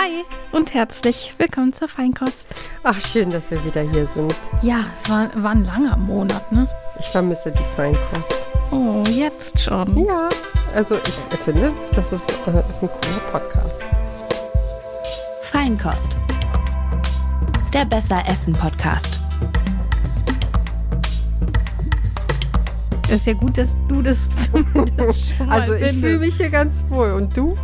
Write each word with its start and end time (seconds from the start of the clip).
Hi 0.00 0.24
und 0.52 0.74
herzlich 0.74 1.34
willkommen 1.38 1.72
zur 1.72 1.88
Feinkost. 1.88 2.46
Ach, 2.84 3.00
schön, 3.00 3.32
dass 3.32 3.50
wir 3.50 3.64
wieder 3.64 3.80
hier 3.80 4.06
sind. 4.14 4.32
Ja, 4.62 4.84
es 4.94 5.10
war, 5.10 5.28
war 5.42 5.50
ein 5.50 5.64
langer 5.64 5.96
Monat, 5.96 6.52
ne? 6.52 6.68
Ich 7.00 7.06
vermisse 7.06 7.50
die 7.50 7.64
Feinkost. 7.74 8.32
Oh, 8.70 9.02
jetzt 9.10 9.58
schon. 9.58 10.04
Ja, 10.06 10.28
also 10.72 10.94
ich 10.98 11.38
finde, 11.40 11.72
das 11.96 12.12
ist, 12.12 12.30
äh, 12.30 12.60
ist 12.70 12.80
ein 12.80 12.88
cooler 12.88 13.32
Podcast. 13.32 13.74
Feinkost. 15.42 16.16
Der 17.74 17.84
Besser 17.84 18.22
Essen 18.28 18.52
Podcast. 18.52 19.18
Ist 23.10 23.26
ja 23.26 23.32
gut, 23.32 23.58
dass 23.58 23.74
du 23.88 24.00
das 24.00 24.28
zumindest 24.52 25.32
schon 25.36 25.46
mal 25.48 25.60
Also 25.60 25.74
ich 25.74 25.90
fühle 25.90 26.18
mich 26.20 26.36
hier 26.36 26.50
ganz 26.50 26.84
wohl. 26.88 27.14
Und 27.14 27.36
du? 27.36 27.56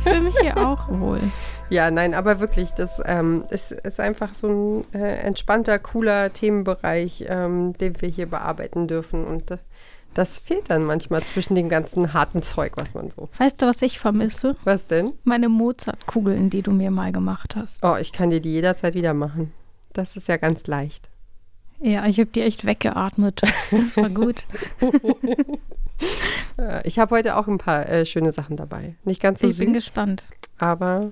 Ich 0.00 0.08
fühle 0.08 0.22
mich 0.22 0.36
hier 0.40 0.56
auch 0.56 0.88
wohl. 0.88 1.20
Ja, 1.68 1.90
nein, 1.90 2.14
aber 2.14 2.38
wirklich, 2.40 2.70
das 2.72 3.02
ähm, 3.04 3.44
ist, 3.50 3.72
ist 3.72 3.98
einfach 4.00 4.34
so 4.34 4.84
ein 4.92 4.94
äh, 4.94 5.16
entspannter, 5.16 5.78
cooler 5.78 6.32
Themenbereich, 6.32 7.24
ähm, 7.28 7.76
den 7.78 8.00
wir 8.00 8.08
hier 8.08 8.26
bearbeiten 8.26 8.86
dürfen. 8.86 9.24
Und 9.24 9.50
das, 9.50 9.60
das 10.14 10.38
fehlt 10.38 10.70
dann 10.70 10.84
manchmal 10.84 11.22
zwischen 11.22 11.54
dem 11.54 11.68
ganzen 11.68 12.12
harten 12.12 12.42
Zeug, 12.42 12.72
was 12.76 12.94
man 12.94 13.10
so. 13.10 13.28
Weißt 13.38 13.60
du, 13.60 13.66
was 13.66 13.82
ich 13.82 13.98
vermisse? 13.98 14.56
Was 14.64 14.86
denn? 14.86 15.12
Meine 15.24 15.48
Mozartkugeln, 15.48 16.50
die 16.50 16.62
du 16.62 16.70
mir 16.72 16.90
mal 16.90 17.10
gemacht 17.12 17.56
hast. 17.56 17.82
Oh, 17.82 17.96
ich 17.96 18.12
kann 18.12 18.30
dir 18.30 18.40
die 18.40 18.52
jederzeit 18.52 18.94
wieder 18.94 19.14
machen. 19.14 19.52
Das 19.92 20.16
ist 20.16 20.28
ja 20.28 20.36
ganz 20.36 20.66
leicht. 20.66 21.08
Ja, 21.80 22.06
ich 22.06 22.18
habe 22.18 22.30
die 22.30 22.42
echt 22.42 22.64
weggeatmet. 22.64 23.42
Das 23.70 23.96
war 23.96 24.10
gut. 24.10 24.46
Äh, 26.58 26.86
ich 26.86 26.98
habe 26.98 27.14
heute 27.14 27.36
auch 27.36 27.46
ein 27.48 27.58
paar 27.58 27.88
äh, 27.88 28.06
schöne 28.06 28.32
Sachen 28.32 28.56
dabei. 28.56 28.96
Nicht 29.04 29.20
ganz 29.20 29.40
so 29.40 29.46
ich 29.46 29.56
süß, 29.56 29.64
bin 29.64 29.72
gespannt. 29.74 30.24
aber 30.58 31.10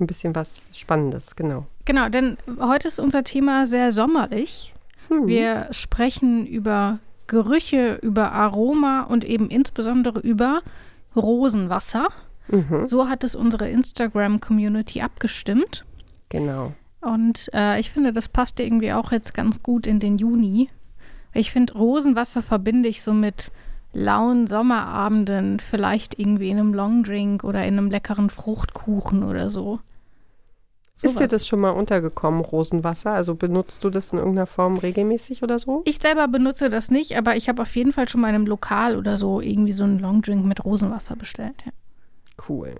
ein 0.00 0.06
bisschen 0.06 0.34
was 0.34 0.50
Spannendes, 0.74 1.36
genau. 1.36 1.66
Genau, 1.84 2.08
denn 2.08 2.36
heute 2.60 2.88
ist 2.88 3.00
unser 3.00 3.24
Thema 3.24 3.66
sehr 3.66 3.92
sommerlich. 3.92 4.74
Hm. 5.08 5.26
Wir 5.26 5.68
sprechen 5.72 6.46
über 6.46 6.98
Gerüche, 7.26 7.98
über 8.02 8.32
Aroma 8.32 9.02
und 9.02 9.24
eben 9.24 9.48
insbesondere 9.50 10.20
über 10.20 10.62
Rosenwasser. 11.16 12.08
Mhm, 12.48 12.84
So 12.84 13.08
hat 13.08 13.22
es 13.24 13.34
unsere 13.34 13.68
Instagram-Community 13.68 15.00
abgestimmt. 15.02 15.84
genau. 16.28 16.72
Und 17.02 17.48
äh, 17.54 17.80
ich 17.80 17.88
finde, 17.88 18.12
das 18.12 18.28
passt 18.28 18.60
irgendwie 18.60 18.92
auch 18.92 19.10
jetzt 19.10 19.32
ganz 19.32 19.62
gut 19.62 19.86
in 19.86 20.00
den 20.00 20.18
Juni. 20.18 20.68
Ich 21.32 21.50
finde, 21.50 21.72
Rosenwasser 21.72 22.42
verbinde 22.42 22.90
ich 22.90 23.02
so 23.02 23.14
mit 23.14 23.50
lauen 23.94 24.46
Sommerabenden, 24.46 25.60
vielleicht 25.60 26.18
irgendwie 26.18 26.50
in 26.50 26.58
einem 26.58 26.74
Longdrink 26.74 27.42
oder 27.42 27.64
in 27.64 27.78
einem 27.78 27.90
leckeren 27.90 28.28
Fruchtkuchen 28.28 29.22
oder 29.22 29.48
so. 29.48 29.80
Ist 31.02 31.14
dir 31.14 31.18
Sowas. 31.20 31.30
das 31.30 31.46
schon 31.46 31.60
mal 31.60 31.70
untergekommen, 31.70 32.40
Rosenwasser? 32.42 33.12
Also 33.12 33.34
benutzt 33.34 33.82
du 33.84 33.90
das 33.90 34.12
in 34.12 34.18
irgendeiner 34.18 34.46
Form 34.46 34.76
regelmäßig 34.76 35.42
oder 35.42 35.58
so? 35.58 35.82
Ich 35.84 35.98
selber 35.98 36.28
benutze 36.28 36.68
das 36.70 36.90
nicht, 36.90 37.16
aber 37.16 37.36
ich 37.36 37.48
habe 37.48 37.62
auf 37.62 37.74
jeden 37.76 37.92
Fall 37.92 38.08
schon 38.08 38.20
mal 38.20 38.28
in 38.28 38.34
einem 38.34 38.46
Lokal 38.46 38.96
oder 38.96 39.16
so 39.16 39.40
irgendwie 39.40 39.72
so 39.72 39.84
einen 39.84 39.98
Longdrink 39.98 40.44
mit 40.44 40.64
Rosenwasser 40.64 41.16
bestellt. 41.16 41.62
Ja. 41.64 41.72
Cool. 42.48 42.74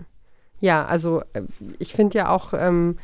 Ja, 0.59 0.85
also 0.85 1.21
äh, 1.33 1.41
ich 1.79 1.93
finde 1.93 2.17
ja 2.19 2.29
auch, 2.29 2.53
ähm, 2.53 2.97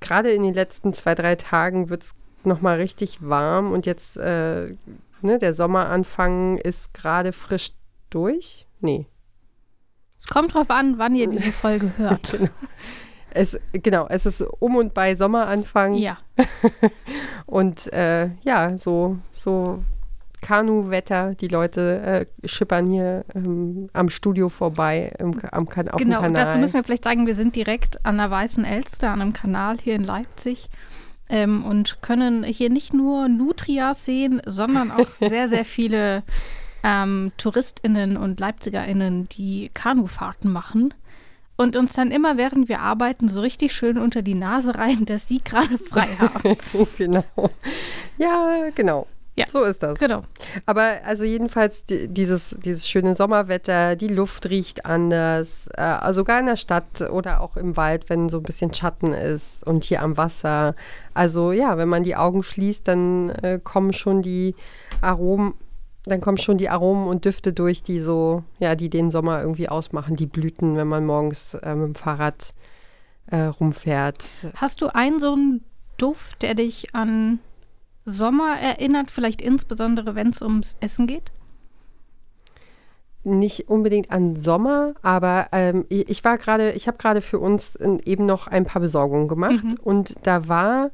gerade 0.00 0.30
in 0.30 0.42
den 0.42 0.54
letzten 0.54 0.92
zwei, 0.94 1.14
drei 1.14 1.34
Tagen 1.34 1.90
wird 1.90 2.04
es 2.04 2.14
nochmal 2.44 2.76
richtig 2.78 3.18
warm 3.20 3.72
und 3.72 3.84
jetzt, 3.84 4.16
äh, 4.16 4.74
ne, 5.20 5.38
der 5.38 5.52
Sommeranfang 5.52 6.56
ist 6.58 6.94
gerade 6.94 7.32
frisch 7.32 7.72
durch. 8.10 8.66
Nee, 8.80 9.06
Es 10.18 10.26
kommt 10.28 10.54
drauf 10.54 10.70
an, 10.70 10.96
wann 10.98 11.14
ihr 11.14 11.28
diese 11.28 11.52
Folge 11.52 11.92
hört. 11.98 12.30
genau. 12.32 12.48
Es, 13.38 13.58
genau, 13.72 14.06
es 14.08 14.26
ist 14.26 14.40
um 14.40 14.76
und 14.76 14.94
bei 14.94 15.14
Sommeranfang. 15.14 15.94
Ja, 15.94 16.18
Und 17.46 17.92
äh, 17.92 18.30
ja, 18.42 18.76
so, 18.76 19.18
so 19.32 19.82
Kanu-Wetter. 20.40 21.34
Die 21.34 21.48
Leute 21.48 22.26
äh, 22.42 22.48
schippern 22.48 22.86
hier 22.90 23.24
ähm, 23.34 23.90
am 23.92 24.08
Studio 24.08 24.48
vorbei, 24.48 25.12
im, 25.18 25.38
am, 25.50 25.68
kan 25.68 25.88
auf 25.88 25.98
genau. 25.98 26.20
dem 26.20 26.26
Und 26.26 26.34
Kanal. 26.34 26.46
dazu 26.46 26.58
müssen 26.58 26.74
wir 26.74 26.84
vielleicht 26.84 27.04
sagen, 27.04 27.26
wir 27.26 27.34
sind 27.34 27.56
direkt 27.56 28.04
an 28.04 28.18
der 28.18 28.30
Weißen 28.30 28.64
Elster, 28.64 29.10
an 29.10 29.20
einem 29.20 29.32
Kanal 29.32 29.78
hier 29.78 29.94
in 29.94 30.04
Leipzig. 30.04 30.68
Ähm, 31.30 31.64
und 31.64 32.00
können 32.00 32.42
hier 32.42 32.70
nicht 32.70 32.94
nur 32.94 33.28
Nutrias 33.28 34.04
sehen, 34.04 34.40
sondern 34.46 34.90
auch 34.90 35.08
sehr, 35.20 35.46
sehr 35.46 35.64
viele 35.64 36.22
ähm, 36.82 37.32
TouristInnen 37.36 38.16
und 38.16 38.40
LeipzigerInnen, 38.40 39.28
die 39.28 39.70
Kanufahrten 39.74 40.50
machen. 40.50 40.94
Und 41.60 41.74
uns 41.74 41.94
dann 41.94 42.12
immer, 42.12 42.36
während 42.36 42.68
wir 42.68 42.78
arbeiten, 42.78 43.28
so 43.28 43.40
richtig 43.40 43.74
schön 43.74 43.98
unter 43.98 44.22
die 44.22 44.36
Nase 44.36 44.76
reiben, 44.76 45.06
dass 45.06 45.26
sie 45.26 45.42
gerade 45.42 45.76
frei 45.76 46.06
haben. 46.20 46.56
genau. 46.96 47.24
Ja, 48.16 48.68
genau. 48.76 49.08
Ja. 49.34 49.46
So 49.48 49.62
ist 49.64 49.82
das. 49.82 49.98
genau. 49.98 50.22
Aber 50.66 50.98
also 51.04 51.22
jedenfalls 51.24 51.84
die, 51.84 52.08
dieses, 52.08 52.56
dieses 52.64 52.88
schöne 52.88 53.14
Sommerwetter, 53.14 53.94
die 53.94 54.08
Luft 54.08 54.50
riecht 54.50 54.84
anders, 54.84 55.68
äh, 55.76 56.12
sogar 56.12 56.40
in 56.40 56.46
der 56.46 56.56
Stadt 56.56 57.02
oder 57.02 57.40
auch 57.40 57.56
im 57.56 57.76
Wald, 57.76 58.08
wenn 58.08 58.28
so 58.28 58.38
ein 58.38 58.42
bisschen 58.42 58.74
Schatten 58.74 59.12
ist 59.12 59.64
und 59.64 59.84
hier 59.84 60.02
am 60.02 60.16
Wasser. 60.16 60.74
Also 61.14 61.52
ja, 61.52 61.76
wenn 61.76 61.88
man 61.88 62.02
die 62.02 62.16
Augen 62.16 62.42
schließt, 62.42 62.86
dann 62.86 63.30
äh, 63.30 63.60
kommen 63.62 63.92
schon 63.92 64.22
die 64.22 64.56
Aromen, 65.00 65.54
dann 66.08 66.20
kommen 66.20 66.38
schon 66.38 66.58
die 66.58 66.68
Aromen 66.68 67.06
und 67.06 67.24
Düfte 67.24 67.52
durch, 67.52 67.82
die 67.82 67.98
so, 67.98 68.42
ja, 68.58 68.74
die 68.74 68.90
den 68.90 69.10
Sommer 69.10 69.40
irgendwie 69.40 69.68
ausmachen, 69.68 70.16
die 70.16 70.26
Blüten, 70.26 70.76
wenn 70.76 70.88
man 70.88 71.04
morgens 71.06 71.54
äh, 71.54 71.74
mit 71.74 71.86
dem 71.86 71.94
Fahrrad 71.94 72.54
äh, 73.26 73.42
rumfährt. 73.42 74.24
Hast 74.56 74.80
du 74.80 74.88
einen 74.94 75.20
so 75.20 75.32
einen 75.32 75.64
Duft, 75.98 76.42
der 76.42 76.54
dich 76.54 76.94
an 76.94 77.38
Sommer 78.04 78.56
erinnert, 78.58 79.10
vielleicht 79.10 79.42
insbesondere, 79.42 80.14
wenn 80.14 80.30
es 80.30 80.40
ums 80.42 80.76
Essen 80.80 81.06
geht? 81.06 81.32
nicht 83.24 83.68
unbedingt 83.68 84.10
an 84.10 84.36
Sommer, 84.36 84.94
aber 85.02 85.48
ähm, 85.52 85.84
ich 85.88 86.08
ich 86.08 86.24
war 86.24 86.38
gerade, 86.38 86.72
ich 86.72 86.86
habe 86.86 86.96
gerade 86.98 87.20
für 87.20 87.38
uns 87.38 87.74
in, 87.74 87.98
eben 88.06 88.24
noch 88.24 88.46
ein 88.46 88.64
paar 88.64 88.80
Besorgungen 88.80 89.28
gemacht 89.28 89.64
Mhm. 89.64 89.76
und 89.82 90.14
da 90.22 90.48
war 90.48 90.90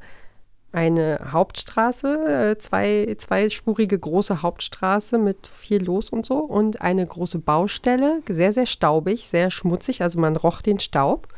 eine 0.75 1.19
Hauptstraße, 1.31 2.51
äh, 2.51 2.57
zwei, 2.57 3.15
zweispurige 3.17 3.97
große 3.97 4.41
Hauptstraße 4.41 5.17
mit 5.17 5.47
viel 5.47 5.83
los 5.83 6.09
und 6.09 6.25
so 6.25 6.39
und 6.39 6.81
eine 6.81 7.07
große 7.07 7.39
Baustelle, 7.39 8.21
sehr, 8.27 8.51
sehr 8.51 8.65
staubig, 8.65 9.27
sehr 9.27 9.51
schmutzig, 9.51 10.01
also 10.01 10.19
man 10.19 10.35
roch 10.35 10.61
den 10.61 10.79
Staub. 10.79 11.29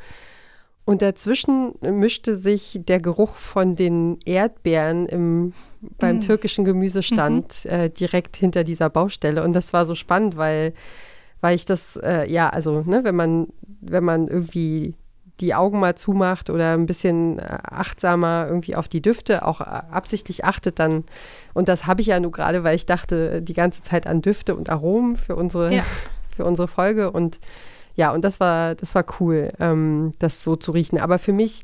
Und 0.86 1.02
dazwischen 1.02 1.74
mischte 1.82 2.38
sich 2.38 2.80
der 2.88 3.02
Geruch 3.02 3.36
von 3.36 3.76
den 3.76 4.20
Erdbeeren 4.26 5.06
im, 5.06 5.54
beim 6.00 6.18
Mm. 6.18 6.22
türkischen 6.22 6.64
Gemüsestand 6.64 7.66
äh, 7.66 7.90
direkt 7.90 8.38
hinter 8.38 8.64
dieser 8.64 8.90
Baustelle. 8.90 9.44
Und 9.44 9.52
das 9.52 9.74
war 9.74 9.86
so 9.86 9.96
spannend, 9.96 10.38
weil, 10.38 10.74
weil 11.42 11.56
ich 11.56 11.66
das, 11.66 11.98
äh, 11.98 12.32
ja, 12.32 12.50
also, 12.50 12.84
ne, 12.84 13.04
wenn 13.04 13.16
man, 13.18 13.48
wenn 13.82 14.06
man 14.06 14.30
irgendwie 14.30 14.96
die 15.40 15.54
Augen 15.54 15.80
mal 15.80 15.96
zumacht 15.96 16.50
oder 16.50 16.74
ein 16.74 16.86
bisschen 16.86 17.40
äh, 17.40 17.58
achtsamer 17.64 18.46
irgendwie 18.48 18.76
auf 18.76 18.88
die 18.88 19.02
Düfte 19.02 19.46
auch 19.46 19.62
äh, 19.62 19.66
absichtlich 19.66 20.46
achtet, 20.46 20.80
dann, 20.80 21.04
und 21.54 21.68
das 21.70 21.86
habe 21.86 22.02
ich 22.02 22.08
ja 22.08 22.20
nur 22.20 22.32
gerade, 22.32 22.64
weil 22.64 22.76
ich 22.76 22.86
dachte 22.86 23.42
die 23.42 23.54
ganze 23.54 23.84
Zeit 23.84 24.08
an 24.08 24.22
Düfte 24.22 24.56
und 24.56 24.70
Aromen 24.70 25.16
für 25.18 25.36
unsere, 25.36 25.74
Ja. 25.74 25.84
für 26.36 26.46
unsere 26.46 26.68
Folge 26.68 27.12
und 27.12 27.40
ja, 27.96 28.12
und 28.14 28.24
das 28.24 28.40
war, 28.40 28.76
das 28.76 28.94
war 28.94 29.06
cool, 29.20 29.52
ähm, 29.60 30.14
das 30.20 30.44
so 30.44 30.56
zu 30.56 30.72
riechen. 30.72 31.00
Aber 31.00 31.18
für 31.18 31.34
mich 31.34 31.64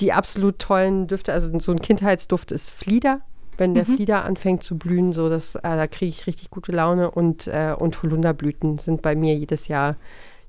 die 0.00 0.12
absolut 0.12 0.60
tollen 0.60 1.08
Düfte, 1.08 1.32
also 1.32 1.56
so 1.58 1.72
ein 1.72 1.80
Kindheitsduft 1.80 2.52
ist 2.52 2.70
Flieder. 2.70 3.20
Wenn 3.56 3.74
der 3.74 3.88
Mhm. 3.88 3.94
Flieder 3.96 4.24
anfängt 4.24 4.62
zu 4.64 4.76
blühen, 4.78 5.12
so 5.12 5.28
das, 5.28 5.54
äh, 5.56 5.60
da 5.62 5.86
kriege 5.88 6.08
ich 6.10 6.26
richtig 6.26 6.50
gute 6.50 6.72
Laune 6.72 7.10
und, 7.12 7.46
äh, 7.48 7.74
und 7.78 8.02
Holunderblüten 8.02 8.78
sind 8.78 9.02
bei 9.02 9.14
mir 9.16 9.34
jedes 9.36 9.68
Jahr. 9.68 9.96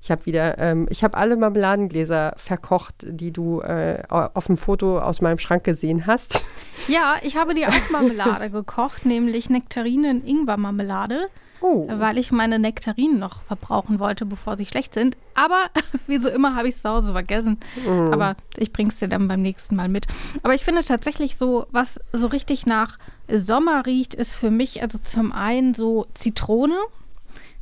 Ich 0.06 0.10
habe 0.12 0.24
wieder, 0.24 0.56
ähm, 0.58 0.86
ich 0.88 1.02
habe 1.02 1.16
alle 1.16 1.34
Marmeladengläser 1.36 2.34
verkocht, 2.36 2.94
die 3.08 3.32
du 3.32 3.60
äh, 3.60 4.04
au- 4.08 4.28
auf 4.34 4.46
dem 4.46 4.56
Foto 4.56 5.00
aus 5.00 5.20
meinem 5.20 5.40
Schrank 5.40 5.64
gesehen 5.64 6.06
hast. 6.06 6.44
Ja, 6.88 7.16
ich 7.22 7.36
habe 7.36 7.52
die 7.52 7.66
auch 7.66 7.72
Marmelade 7.90 8.48
gekocht, 8.48 9.04
nämlich 9.06 9.50
Nektarinen-Ingwer-Marmelade, 9.50 11.28
Oh, 11.62 11.88
weil 11.90 12.18
ich 12.18 12.30
meine 12.30 12.58
Nektarinen 12.60 13.18
noch 13.18 13.42
verbrauchen 13.44 13.98
wollte, 13.98 14.26
bevor 14.26 14.56
sie 14.58 14.66
schlecht 14.66 14.92
sind. 14.94 15.16
Aber 15.34 15.64
wie 16.06 16.18
so 16.18 16.28
immer 16.28 16.54
habe 16.54 16.68
ich 16.68 16.74
es 16.76 16.82
zu 16.82 16.90
Hause 16.90 17.12
vergessen. 17.12 17.58
Mhm. 17.84 18.12
Aber 18.12 18.36
ich 18.56 18.72
bringe 18.72 18.90
es 18.90 18.98
dir 19.00 19.08
dann 19.08 19.26
beim 19.26 19.40
nächsten 19.42 19.74
Mal 19.74 19.88
mit. 19.88 20.06
Aber 20.44 20.54
ich 20.54 20.64
finde 20.64 20.84
tatsächlich 20.84 21.36
so, 21.36 21.66
was 21.72 21.98
so 22.12 22.26
richtig 22.28 22.66
nach 22.66 22.98
Sommer 23.32 23.84
riecht, 23.86 24.14
ist 24.14 24.34
für 24.36 24.50
mich 24.52 24.82
also 24.82 24.98
zum 24.98 25.32
einen 25.32 25.72
so 25.74 26.06
Zitrone. 26.14 26.76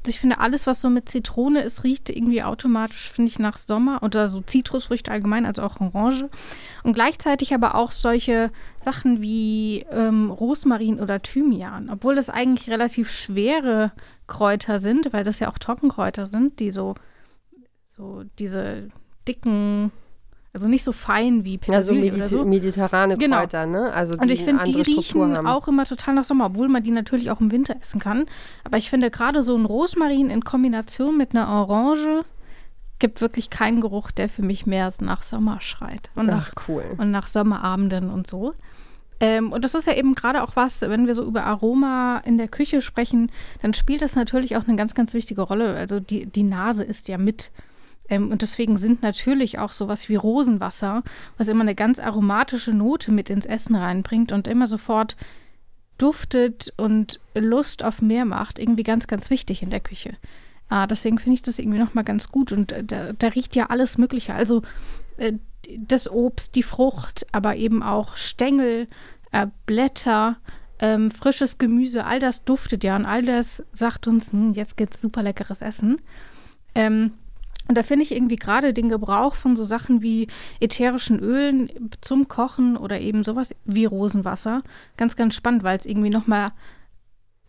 Also 0.05 0.17
ich 0.17 0.21
finde, 0.21 0.39
alles, 0.39 0.67
was 0.67 0.83
so 0.83 0.91
mit 0.91 1.09
Zitrone 1.09 1.62
ist, 1.62 1.83
riecht 1.83 2.11
irgendwie 2.11 2.43
automatisch, 2.43 3.11
finde 3.11 3.31
ich, 3.31 3.39
nach 3.39 3.56
Sommer. 3.56 4.03
Oder 4.03 4.29
so 4.29 4.43
Zitrusfrüchte 4.43 5.11
allgemein, 5.11 5.47
also 5.47 5.62
auch 5.62 5.81
Orange. 5.81 6.29
Und 6.83 6.93
gleichzeitig 6.93 7.55
aber 7.55 7.75
auch 7.75 7.91
solche 7.91 8.51
Sachen 8.83 9.23
wie 9.23 9.87
ähm, 9.91 10.31
Rosmarin 10.31 11.01
oder 11.01 11.23
Thymian. 11.23 11.89
Obwohl 11.89 12.17
das 12.17 12.29
eigentlich 12.29 12.69
relativ 12.69 13.11
schwere 13.11 13.93
Kräuter 14.27 14.79
sind, 14.79 15.11
weil 15.15 15.25
das 15.25 15.41
ja 15.41 15.49
auch 15.49 15.56
Trockenkräuter 15.59 16.27
sind, 16.27 16.61
die 16.61 16.71
so, 16.71 16.97
so 17.87 18.25
diese 18.39 18.89
dicken 19.27 19.91
Also 20.55 20.69
nicht 20.69 20.85
so 20.85 20.93
fein 20.93 21.45
wie 21.45 21.55
Ja, 21.67 21.83
so, 21.83 21.93
Petersilie 21.93 22.15
oder 22.15 22.29
so. 22.29 22.45
mediterrane 22.45 23.19
Genau. 23.19 23.39
Kräuter, 23.39 23.67
ne? 23.67 23.93
Also 23.93 24.15
die 24.15 24.21
Und 24.21 24.31
ich 24.31 24.45
finde, 24.45 24.62
die 24.65 24.81
riechen 24.81 25.37
haben. 25.37 25.47
auch 25.49 25.67
immer 25.67 25.85
total 25.85 26.15
nach 26.15 26.23
Sommer, 26.25 26.47
obwohl 26.47 26.69
man 26.69 26.83
die 26.85 26.93
natürlich 26.93 27.31
auch 27.33 27.41
im 27.41 27.51
Winter 27.51 27.75
essen 27.81 28.01
kann. 28.01 28.27
Aber 28.62 28.77
ich 28.79 28.89
finde 28.89 29.11
gerade 29.11 29.43
so 29.43 29.56
ein 29.56 29.65
Rosmarin 29.65 30.31
in 30.31 30.45
Kombination 30.45 31.17
mit 31.19 31.35
einer 31.35 31.49
Orange 31.49 32.25
gibt 33.01 33.21
wirklich 33.21 33.51
keinen 33.51 33.81
Geruch, 33.81 34.12
der 34.12 34.29
für 34.29 34.43
mich 34.43 34.65
mehr 34.65 34.93
nach 35.01 35.23
Sommer 35.23 35.61
schreit. 35.61 36.11
Und 36.15 36.27
nach 36.27 36.53
Ach, 36.57 36.69
cool. 36.69 36.85
und 36.97 37.11
nach 37.11 37.27
Sommerabenden 37.27 38.09
und 38.09 38.27
so. 38.29 38.55
Ähm, 39.21 39.53
und 39.53 39.65
das 39.65 39.75
ist 39.75 39.87
ja 39.89 39.95
eben 39.95 40.15
gerade 40.15 40.43
auch 40.43 40.55
was, 40.55 40.81
wenn 40.83 41.07
wir 41.09 41.17
so 41.17 41.25
über 41.25 41.45
Aroma 41.45 42.19
in 42.25 42.39
der 42.39 42.47
Küche 42.49 42.81
sprechen, 42.81 43.31
dann 43.61 43.75
spielt 43.75 44.03
das 44.03 44.15
natürlich 44.15 44.57
auch 44.57 44.67
eine 44.69 44.77
ganz, 44.77 44.95
ganz 44.95 45.15
wichtige 45.15 45.43
Rolle. 45.43 45.75
Also 45.75 45.99
die, 45.99 46.27
die 46.27 46.45
Nase 46.45 46.85
ist 46.85 47.09
ja 47.09 47.19
mit. 47.19 47.50
Ähm, 48.09 48.31
und 48.31 48.43
deswegen 48.43 48.77
sind 48.77 49.03
natürlich 49.03 49.59
auch 49.59 49.73
sowas 49.73 50.09
wie 50.09 50.17
Rosenwasser, 50.17 51.03
was 51.39 51.49
immer 51.49 51.62
eine 51.62 51.75
ganz 51.75 51.99
aromatische 51.99 52.73
Note 52.73 53.12
mit 53.12 53.31
ins 53.31 53.47
Essen 53.47 53.75
reinbringt 53.75 54.33
und 54.33 54.47
immer 54.49 54.67
sofort 54.67 55.17
duftet 55.99 56.73
und 56.77 57.21
Lust 57.35 57.85
auf 57.85 58.03
mehr 58.03 58.25
macht, 58.25 58.59
irgendwie 58.59 58.83
ganz, 58.83 59.06
ganz 59.06 59.31
wichtig 59.31 59.62
in 59.62 59.71
der 59.71 59.81
Küche. 59.81 60.15
Ah, 60.69 60.87
deswegen 60.87 61.19
finde 61.19 61.35
ich 61.35 61.43
das 61.43 61.59
irgendwie 61.59 61.79
nochmal 61.79 62.05
ganz 62.05 62.29
gut. 62.29 62.53
Und 62.53 62.73
äh, 62.73 62.85
da, 62.85 63.12
da 63.12 63.29
riecht 63.29 63.55
ja 63.55 63.67
alles 63.67 63.99
Mögliche. 63.99 64.35
Also 64.35 64.62
äh, 65.19 65.35
das 65.79 66.11
Obst, 66.11 66.57
die 66.57 66.62
Frucht, 66.62 67.27
aber 67.33 67.57
eben 67.57 67.83
auch 67.83 68.17
Stängel, 68.17 68.89
äh, 69.33 69.47
Blätter, 69.67 70.37
ähm, 70.79 71.11
frisches 71.11 71.59
Gemüse, 71.59 72.05
all 72.05 72.19
das 72.19 72.45
duftet 72.45 72.83
ja 72.85 72.97
und 72.97 73.07
all 73.07 73.23
das 73.23 73.62
sagt 73.73 74.07
uns, 74.07 74.33
hm, 74.33 74.53
jetzt 74.55 74.77
gibt's 74.77 75.00
super 75.00 75.23
leckeres 75.23 75.61
Essen. 75.61 76.00
Ähm, 76.75 77.12
und 77.69 77.76
da 77.78 77.82
finde 77.82 78.02
ich 78.02 78.12
irgendwie 78.12 78.37
gerade 78.37 78.75
den 78.75 78.88
Gebrauch 78.88 79.34
von 79.34 79.56
so 79.56 79.64
Sachen 79.64 80.02
wie 80.02 80.26
ätherischen 80.61 81.19
Ölen 81.19 81.70
zum 82.00 82.28
Kochen 82.28 82.76
oder 82.76 83.00
eben 83.00 83.25
sowas 83.25 83.55
wie 83.64 83.87
Rosenwasser 83.87 84.62
ganz, 84.96 85.16
ganz 85.16 85.34
spannend, 85.34 85.62
weil 85.62 85.78
es 85.78 85.87
irgendwie 85.87 86.11
nochmal 86.11 86.50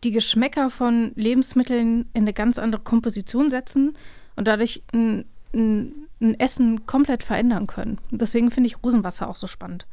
die 0.03 0.11
Geschmäcker 0.11 0.69
von 0.69 1.11
Lebensmitteln 1.15 2.09
in 2.13 2.23
eine 2.23 2.33
ganz 2.33 2.59
andere 2.59 2.81
Komposition 2.81 3.49
setzen 3.49 3.97
und 4.35 4.47
dadurch 4.47 4.83
ein, 4.93 5.25
ein, 5.53 6.07
ein 6.21 6.39
Essen 6.39 6.85
komplett 6.85 7.23
verändern 7.23 7.67
können. 7.67 7.97
Deswegen 8.11 8.51
finde 8.51 8.67
ich 8.67 8.83
Rosenwasser 8.83 9.27
auch 9.27 9.35
so 9.35 9.47
spannend. 9.47 9.85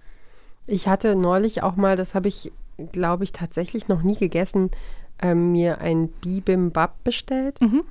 Ich 0.66 0.86
hatte 0.86 1.16
neulich 1.16 1.62
auch 1.62 1.74
mal, 1.74 1.96
das 1.96 2.14
habe 2.14 2.28
ich, 2.28 2.52
glaube 2.92 3.24
ich, 3.24 3.32
tatsächlich 3.32 3.88
noch 3.88 4.02
nie 4.02 4.16
gegessen, 4.16 4.70
ähm, 5.20 5.50
mir 5.52 5.80
ein 5.80 6.08
Bibimbap 6.08 7.02
bestellt. 7.02 7.60
Mhm. 7.60 7.82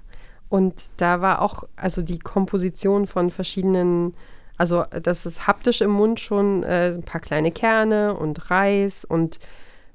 Und 0.51 0.91
da 0.97 1.21
war 1.21 1.41
auch, 1.41 1.63
also 1.77 2.01
die 2.01 2.19
Komposition 2.19 3.07
von 3.07 3.29
verschiedenen, 3.29 4.13
also 4.57 4.83
das 5.01 5.25
ist 5.25 5.47
haptisch 5.47 5.79
im 5.79 5.91
Mund 5.91 6.19
schon 6.19 6.63
äh, 6.63 6.91
ein 6.93 7.03
paar 7.03 7.21
kleine 7.21 7.51
Kerne 7.51 8.13
und 8.13 8.51
Reis 8.51 9.05
und 9.05 9.39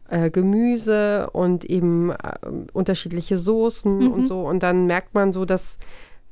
äh, 0.08 0.31
Gemüse 0.31 1.29
und 1.31 1.67
eben 1.67 2.11
äh, 2.11 2.14
unterschiedliche 2.73 3.37
Soßen 3.37 3.99
Mhm. 3.99 4.12
und 4.12 4.26
so. 4.26 4.41
Und 4.49 4.62
dann 4.62 4.87
merkt 4.87 5.14
man 5.14 5.35
so, 5.35 5.44
dass 5.44 5.76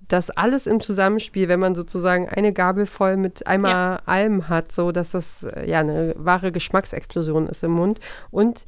das 0.09 0.31
alles 0.31 0.67
im 0.67 0.81
Zusammenspiel, 0.81 1.49
wenn 1.49 1.61
man 1.61 1.75
sozusagen 1.75 2.27
eine 2.29 2.55
Gabel 2.55 2.87
voll 2.87 3.19
mit 3.19 3.47
einmal 3.47 4.01
allem 4.07 4.49
hat, 4.49 4.73
so 4.73 4.91
dass 4.91 5.11
das 5.11 5.43
äh, 5.43 5.69
ja 5.69 5.81
eine 5.81 6.15
wahre 6.17 6.51
Geschmacksexplosion 6.51 7.47
ist 7.47 7.63
im 7.63 7.73
Mund. 7.73 8.01
Und 8.31 8.65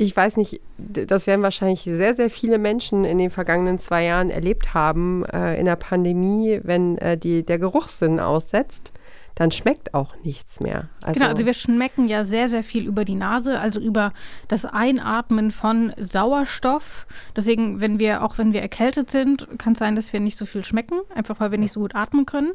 ich 0.00 0.16
weiß 0.16 0.38
nicht, 0.38 0.62
das 0.78 1.26
werden 1.26 1.42
wahrscheinlich 1.42 1.82
sehr, 1.82 2.16
sehr 2.16 2.30
viele 2.30 2.56
Menschen 2.56 3.04
in 3.04 3.18
den 3.18 3.28
vergangenen 3.28 3.78
zwei 3.78 4.04
Jahren 4.04 4.30
erlebt 4.30 4.72
haben 4.72 5.26
äh, 5.26 5.60
in 5.60 5.66
der 5.66 5.76
Pandemie, 5.76 6.58
wenn 6.62 6.96
äh, 6.96 7.18
die, 7.18 7.44
der 7.44 7.58
Geruchssinn 7.58 8.18
aussetzt, 8.18 8.92
dann 9.34 9.50
schmeckt 9.50 9.92
auch 9.92 10.16
nichts 10.24 10.58
mehr. 10.58 10.88
Also, 11.04 11.20
genau, 11.20 11.30
also 11.30 11.44
wir 11.44 11.52
schmecken 11.52 12.08
ja 12.08 12.24
sehr, 12.24 12.48
sehr 12.48 12.64
viel 12.64 12.86
über 12.86 13.04
die 13.04 13.14
Nase, 13.14 13.60
also 13.60 13.78
über 13.78 14.14
das 14.48 14.64
Einatmen 14.64 15.50
von 15.50 15.92
Sauerstoff. 15.98 17.06
Deswegen, 17.36 17.82
wenn 17.82 17.98
wir, 17.98 18.24
auch 18.24 18.38
wenn 18.38 18.54
wir 18.54 18.62
erkältet 18.62 19.10
sind, 19.10 19.48
kann 19.58 19.74
es 19.74 19.80
sein, 19.80 19.96
dass 19.96 20.14
wir 20.14 20.20
nicht 20.20 20.38
so 20.38 20.46
viel 20.46 20.64
schmecken, 20.64 21.00
einfach 21.14 21.40
weil 21.40 21.50
wir 21.50 21.58
nicht 21.58 21.72
so 21.72 21.80
gut 21.80 21.94
atmen 21.94 22.24
können. 22.24 22.52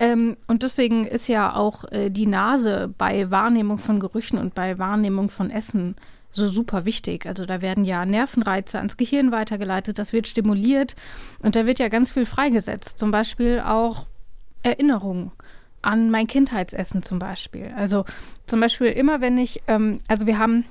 Ähm, 0.00 0.36
und 0.48 0.64
deswegen 0.64 1.06
ist 1.06 1.28
ja 1.28 1.54
auch 1.54 1.84
äh, 1.92 2.10
die 2.10 2.26
Nase 2.26 2.92
bei 2.98 3.30
Wahrnehmung 3.30 3.78
von 3.78 4.00
Gerüchen 4.00 4.36
und 4.36 4.56
bei 4.56 4.80
Wahrnehmung 4.80 5.28
von 5.28 5.48
Essen 5.48 5.94
so 6.32 6.48
super 6.48 6.84
wichtig. 6.84 7.26
Also 7.26 7.46
da 7.46 7.60
werden 7.60 7.84
ja 7.84 8.04
Nervenreize 8.04 8.78
ans 8.78 8.96
Gehirn 8.96 9.30
weitergeleitet, 9.30 9.98
das 9.98 10.12
wird 10.12 10.26
stimuliert 10.26 10.96
und 11.42 11.54
da 11.54 11.66
wird 11.66 11.78
ja 11.78 11.88
ganz 11.88 12.10
viel 12.10 12.26
freigesetzt. 12.26 12.98
Zum 12.98 13.10
Beispiel 13.10 13.60
auch 13.60 14.06
Erinnerungen 14.62 15.32
an 15.82 16.10
mein 16.10 16.26
Kindheitsessen 16.26 17.02
zum 17.02 17.18
Beispiel. 17.18 17.72
Also 17.76 18.04
zum 18.46 18.60
Beispiel 18.60 18.88
immer, 18.88 19.20
wenn 19.20 19.36
ich, 19.36 19.62
ähm, 19.66 20.00
also 20.08 20.26
wir 20.26 20.38
haben 20.38 20.64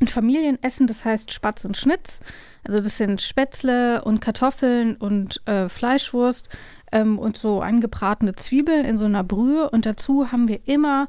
ein 0.00 0.08
Familienessen, 0.08 0.86
das 0.86 1.04
heißt 1.04 1.32
Spatz 1.32 1.64
und 1.64 1.76
Schnitz. 1.76 2.20
Also 2.64 2.80
das 2.80 2.98
sind 2.98 3.22
Spätzle 3.22 4.02
und 4.04 4.20
Kartoffeln 4.20 4.96
und 4.96 5.40
äh, 5.46 5.68
Fleischwurst 5.68 6.48
ähm, 6.92 7.18
und 7.18 7.36
so 7.36 7.62
angebratene 7.62 8.34
Zwiebeln 8.34 8.84
in 8.84 8.98
so 8.98 9.04
einer 9.04 9.24
Brühe. 9.24 9.70
Und 9.70 9.86
dazu 9.86 10.32
haben 10.32 10.48
wir 10.48 10.66
immer, 10.66 11.08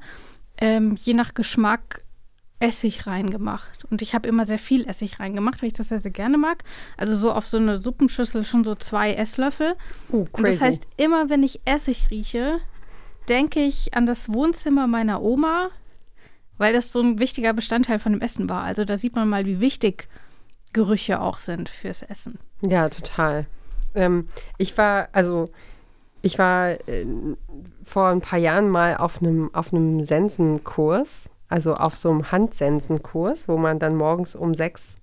ähm, 0.59 0.95
je 0.99 1.13
nach 1.13 1.33
Geschmack, 1.33 2.03
Essig 2.59 3.05
reingemacht. 3.05 3.85
Und 3.91 4.01
ich 4.01 4.13
habe 4.15 4.27
immer 4.27 4.45
sehr 4.45 4.57
viel 4.57 4.87
Essig 4.87 5.19
reingemacht, 5.19 5.61
weil 5.61 5.67
ich 5.67 5.73
das 5.73 5.89
sehr, 5.89 5.99
sehr 5.99 6.11
gerne 6.11 6.37
mag. 6.37 6.63
Also 6.97 7.15
so 7.15 7.31
auf 7.31 7.47
so 7.47 7.57
eine 7.57 7.79
Suppenschüssel 7.79 8.45
schon 8.45 8.63
so 8.63 8.73
zwei 8.75 9.13
Esslöffel. 9.13 9.75
oh, 10.11 10.25
Und 10.31 10.47
das 10.47 10.57
crazy. 10.57 10.59
heißt, 10.59 10.87
immer 10.97 11.29
wenn 11.29 11.43
ich 11.43 11.61
Essig 11.65 12.07
rieche, 12.09 12.59
denke 13.29 13.59
ich 13.59 13.93
an 13.93 14.05
das 14.05 14.31
Wohnzimmer 14.33 14.87
meiner 14.87 15.21
Oma, 15.21 15.69
weil 16.57 16.73
das 16.73 16.91
so 16.91 17.01
ein 17.01 17.19
wichtiger 17.19 17.53
Bestandteil 17.53 17.99
von 17.99 18.13
dem 18.13 18.21
Essen 18.21 18.49
war. 18.49 18.63
Also 18.63 18.85
da 18.85 18.97
sieht 18.97 19.15
man 19.15 19.29
mal, 19.29 19.45
wie 19.45 19.59
wichtig 19.59 20.07
Gerüche 20.73 21.21
auch 21.21 21.37
sind 21.39 21.69
fürs 21.69 22.01
Essen. 22.01 22.39
Ja, 22.61 22.89
total. 22.89 23.45
Ähm, 23.93 24.27
ich 24.57 24.77
war, 24.77 25.09
also 25.11 25.49
ich 26.21 26.39
war 26.39 26.71
äh, 26.87 27.05
vor 27.85 28.07
ein 28.09 28.21
paar 28.21 28.39
Jahren 28.39 28.69
mal 28.69 28.97
auf 28.97 29.21
einem 29.21 29.53
auf 29.53 29.71
einem 29.71 30.03
Sensenkurs, 30.03 31.29
also 31.49 31.75
auf 31.75 31.95
so 31.95 32.09
einem 32.09 32.31
Handsensenkurs, 32.31 33.47
wo 33.47 33.57
man 33.57 33.79
dann 33.79 33.95
morgens 33.95 34.35
um 34.35 34.53
sechs 34.53 34.97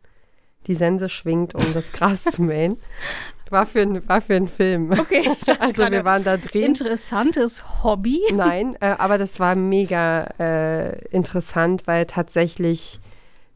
die 0.67 0.75
Sense 0.75 1.08
schwingt, 1.08 1.55
um 1.55 1.64
das 1.75 1.93
Gras 1.93 2.25
zu 2.25 2.43
mähen. 2.43 2.79
War 3.50 3.67
für, 3.67 3.82
ein, 3.82 4.08
war 4.08 4.23
für 4.23 4.35
einen 4.35 4.49
Film. 4.49 4.91
Okay, 4.91 5.31
Also 5.61 5.88
wir 5.91 6.05
waren 6.06 6.25
da 6.25 6.38
drin. 6.38 6.64
interessantes 6.64 7.85
Hobby. 7.85 8.20
Nein, 8.32 8.75
äh, 8.81 8.87
aber 8.99 9.19
das 9.19 9.38
war 9.38 9.55
mega 9.55 10.25
äh, 10.41 10.99
interessant, 11.11 11.87
weil 11.87 12.07
tatsächlich 12.07 13.00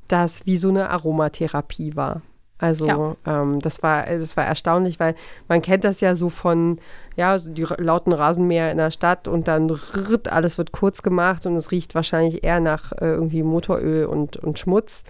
das 0.06 0.44
wie 0.44 0.58
so 0.58 0.68
eine 0.68 0.90
Aromatherapie 0.90 1.96
war. 1.96 2.20
Also 2.58 2.86
Ja. 2.86 3.16
ähm, 3.42 3.60
das 3.60 3.82
war 3.82 4.04
das 4.06 4.36
war 4.36 4.44
erstaunlich, 4.44 4.98
weil 4.98 5.14
man 5.48 5.62
kennt 5.62 5.84
das 5.84 6.00
ja 6.00 6.16
so 6.16 6.28
von 6.28 6.78
ja 7.16 7.38
so 7.38 7.50
die 7.50 7.66
lauten 7.78 8.12
Rasenmäher 8.12 8.70
in 8.72 8.78
der 8.78 8.90
Stadt 8.90 9.28
und 9.28 9.46
dann 9.48 9.70
rrrt, 9.70 10.30
alles 10.32 10.58
wird 10.58 10.72
kurz 10.72 11.02
gemacht 11.02 11.46
und 11.46 11.54
es 11.56 11.70
riecht 11.70 11.94
wahrscheinlich 11.94 12.42
eher 12.42 12.60
nach 12.60 12.92
äh, 12.92 13.06
irgendwie 13.06 13.42
Motoröl 13.42 14.06
und, 14.06 14.36
und 14.38 14.58
Schmutz. 14.58 15.04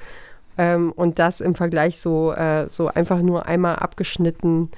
Ähm, 0.58 0.92
und 0.92 1.18
das 1.18 1.40
im 1.40 1.54
Vergleich 1.54 2.00
so, 2.00 2.32
äh, 2.32 2.68
so 2.68 2.88
einfach 2.88 3.20
nur 3.20 3.46
einmal 3.46 3.76
abgeschnitten 3.76 4.70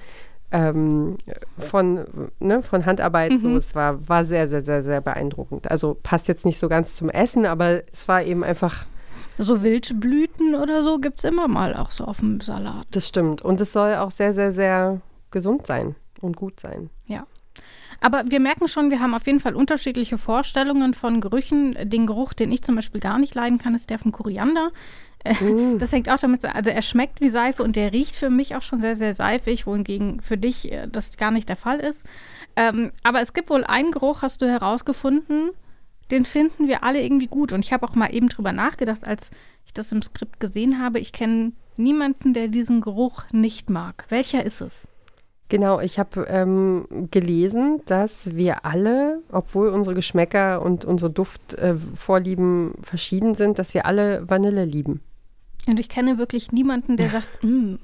ähm, 0.52 1.16
von, 1.58 2.04
ne, 2.40 2.62
von 2.62 2.84
Handarbeit. 2.86 3.32
So, 3.40 3.48
Mhm. 3.48 3.56
es 3.56 3.74
war, 3.74 4.08
war 4.08 4.24
sehr, 4.24 4.48
sehr, 4.48 4.62
sehr, 4.62 4.82
sehr 4.82 5.00
beeindruckend. 5.00 5.70
Also 5.70 5.96
passt 6.02 6.28
jetzt 6.28 6.44
nicht 6.44 6.58
so 6.58 6.68
ganz 6.68 6.96
zum 6.96 7.08
Essen, 7.08 7.46
aber 7.46 7.82
es 7.92 8.08
war 8.08 8.22
eben 8.22 8.44
einfach, 8.44 8.86
So 9.42 9.62
Wildblüten 9.62 10.54
oder 10.54 10.82
so 10.82 10.98
gibt 10.98 11.18
es 11.18 11.24
immer 11.24 11.48
mal 11.48 11.74
auch 11.74 11.90
so 11.90 12.04
auf 12.04 12.20
dem 12.20 12.40
Salat. 12.40 12.86
das 12.90 13.08
stimmt. 13.08 13.42
Und 13.42 13.60
es 13.60 13.72
soll 13.72 13.94
auch 13.94 14.10
sehr, 14.10 14.34
sehr, 14.34 14.52
sehr 14.52 15.00
gesund 15.30 15.66
sein 15.66 15.94
und 16.20 16.36
gut 16.36 16.60
sein. 16.60 16.90
Aber 18.02 18.22
wir 18.30 18.40
merken 18.40 18.66
schon, 18.66 18.90
wir 18.90 19.00
haben 19.00 19.12
auf 19.12 19.26
jeden 19.26 19.40
Fall 19.40 19.54
unterschiedliche 19.54 20.16
Vorstellungen 20.16 20.94
von 20.94 21.20
Gerüchen. 21.20 21.76
Den 21.82 22.06
Geruch, 22.06 22.32
den 22.32 22.50
ich 22.50 22.62
zum 22.62 22.74
Beispiel 22.76 22.98
gar 23.00 23.18
nicht 23.18 23.34
leiden 23.34 23.58
kann, 23.58 23.74
ist 23.74 23.90
der 23.90 23.98
von 23.98 24.10
Koriander. 24.10 24.70
Äh, 25.22 25.34
Mm. 25.34 25.78
Das 25.78 25.92
hängt 25.92 26.08
auch 26.08 26.16
damit, 26.18 26.40
zusammen- 26.40 26.56
also 26.56 26.70
er 26.70 26.80
schmeckt 26.80 27.20
wie 27.20 27.28
Seife 27.28 27.62
und 27.62 27.76
der 27.76 27.92
riecht 27.92 28.14
für 28.16 28.30
mich 28.30 28.56
auch 28.56 28.62
schon 28.62 28.80
sehr, 28.80 28.96
sehr 28.96 29.12
seifig, 29.12 29.66
wohingegen 29.66 30.22
für 30.22 30.38
dich 30.38 30.72
äh, 30.72 30.88
das 30.90 31.18
gar 31.18 31.30
nicht 31.30 31.50
der 31.50 31.56
Fall 31.56 31.78
ist. 31.78 32.06
Ähm, 32.56 32.90
aber 33.02 33.20
es 33.20 33.34
gibt 33.34 33.50
wohl 33.50 33.64
einen 33.64 33.90
Geruch, 33.90 34.22
hast 34.22 34.40
du 34.40 34.48
herausgefunden, 34.48 35.50
den 36.10 36.24
finden 36.24 36.68
wir 36.68 36.82
alle 36.84 37.02
irgendwie 37.02 37.26
gut. 37.28 37.52
Und 37.52 37.64
ich 37.64 37.72
habe 37.72 37.86
auch 37.86 37.94
mal 37.94 38.14
eben 38.14 38.28
drüber 38.28 38.52
nachgedacht, 38.52 39.04
als 39.04 39.30
ich 39.66 39.72
das 39.72 39.92
im 39.92 40.02
Skript 40.02 40.40
gesehen 40.40 40.80
habe. 40.82 40.98
Ich 40.98 41.12
kenne 41.12 41.52
niemanden, 41.76 42.34
der 42.34 42.48
diesen 42.48 42.80
Geruch 42.80 43.24
nicht 43.32 43.70
mag. 43.70 44.04
Welcher 44.08 44.44
ist 44.44 44.60
es? 44.60 44.86
Genau, 45.48 45.80
ich 45.80 45.98
habe 45.98 46.26
ähm, 46.28 46.86
gelesen, 47.10 47.80
dass 47.86 48.36
wir 48.36 48.64
alle, 48.64 49.20
obwohl 49.32 49.68
unsere 49.68 49.96
Geschmäcker 49.96 50.62
und 50.62 50.84
unsere 50.84 51.10
Duftvorlieben 51.10 52.74
verschieden 52.82 53.34
sind, 53.34 53.58
dass 53.58 53.74
wir 53.74 53.86
alle 53.86 54.28
Vanille 54.28 54.64
lieben. 54.64 55.00
Und 55.66 55.78
ich 55.80 55.88
kenne 55.88 56.18
wirklich 56.18 56.52
niemanden, 56.52 56.96
der 56.96 57.08
sagt, 57.10 57.42
"Mm, 57.42 57.74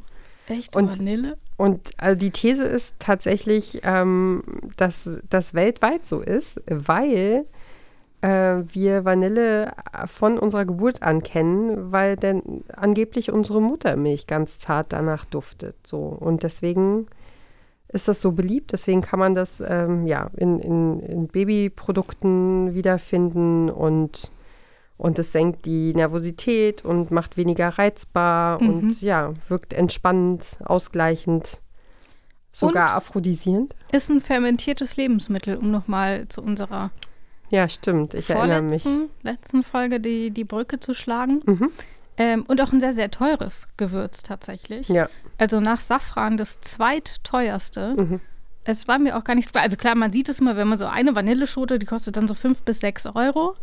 echt 0.48 0.74
Und- 0.76 0.96
Vanille? 0.98 1.36
Und 1.58 1.90
also 1.96 2.18
die 2.18 2.30
These 2.30 2.64
ist 2.64 2.94
tatsächlich, 2.98 3.80
ähm, 3.82 4.42
dass 4.76 5.08
das 5.30 5.54
weltweit 5.54 6.06
so 6.06 6.20
ist, 6.20 6.60
weil 6.68 7.46
äh, 8.22 8.62
wir 8.72 9.04
Vanille 9.04 9.72
von 10.06 10.38
unserer 10.38 10.64
Geburt 10.64 11.02
an 11.02 11.22
kennen, 11.22 11.92
weil 11.92 12.16
denn 12.16 12.64
angeblich 12.74 13.30
unsere 13.32 13.60
Muttermilch 13.60 14.26
ganz 14.26 14.58
zart 14.58 14.92
danach 14.92 15.24
duftet. 15.24 15.76
So. 15.86 15.98
Und 15.98 16.42
deswegen 16.42 17.06
ist 17.88 18.08
das 18.08 18.20
so 18.20 18.32
beliebt. 18.32 18.72
Deswegen 18.72 19.00
kann 19.00 19.18
man 19.18 19.34
das 19.34 19.62
ähm, 19.66 20.06
ja, 20.06 20.30
in, 20.36 20.58
in, 20.58 21.00
in 21.00 21.28
Babyprodukten 21.28 22.74
wiederfinden 22.74 23.70
und 23.70 24.30
und 24.98 25.18
es 25.18 25.30
senkt 25.30 25.66
die 25.66 25.92
Nervosität 25.92 26.82
und 26.82 27.10
macht 27.10 27.36
weniger 27.36 27.68
reizbar 27.68 28.62
Mhm. 28.62 28.68
und 28.68 29.02
ja, 29.02 29.34
wirkt 29.48 29.74
entspannend, 29.74 30.56
ausgleichend, 30.64 31.60
sogar 32.50 32.88
Und? 32.92 32.96
aphrodisierend. 32.96 33.76
Ist 33.92 34.08
ein 34.08 34.22
fermentiertes 34.22 34.96
Lebensmittel, 34.96 35.58
um 35.58 35.70
nochmal 35.70 36.26
zu 36.28 36.40
unserer 36.42 36.90
Ja, 37.50 37.68
stimmt. 37.68 38.14
Ich 38.14 38.28
erinnere 38.30 38.62
mich. 38.62 38.84
letzten 39.22 39.62
Folge 39.62 40.00
die, 40.00 40.30
die 40.30 40.44
Brücke 40.44 40.80
zu 40.80 40.94
schlagen. 40.94 41.42
Mhm. 41.46 41.70
Ähm, 42.18 42.44
und 42.48 42.60
auch 42.60 42.72
ein 42.72 42.80
sehr, 42.80 42.92
sehr 42.92 43.10
teures 43.10 43.66
Gewürz 43.76 44.22
tatsächlich. 44.22 44.88
Ja. 44.88 45.08
Also 45.38 45.60
nach 45.60 45.80
Safran 45.80 46.36
das 46.36 46.60
zweitteuerste. 46.60 47.94
Mhm. 47.96 48.20
Es 48.64 48.88
war 48.88 48.98
mir 48.98 49.16
auch 49.16 49.24
gar 49.24 49.34
nicht 49.34 49.46
so 49.46 49.52
klar. 49.52 49.64
Also 49.64 49.76
klar, 49.76 49.94
man 49.94 50.12
sieht 50.12 50.28
es 50.28 50.40
immer, 50.40 50.56
wenn 50.56 50.66
man 50.66 50.78
so 50.78 50.86
eine 50.86 51.14
Vanilleschote, 51.14 51.78
die 51.78 51.86
kostet 51.86 52.16
dann 52.16 52.26
so 52.26 52.34
fünf 52.34 52.62
bis 52.62 52.80
sechs 52.80 53.06
Euro. 53.06 53.54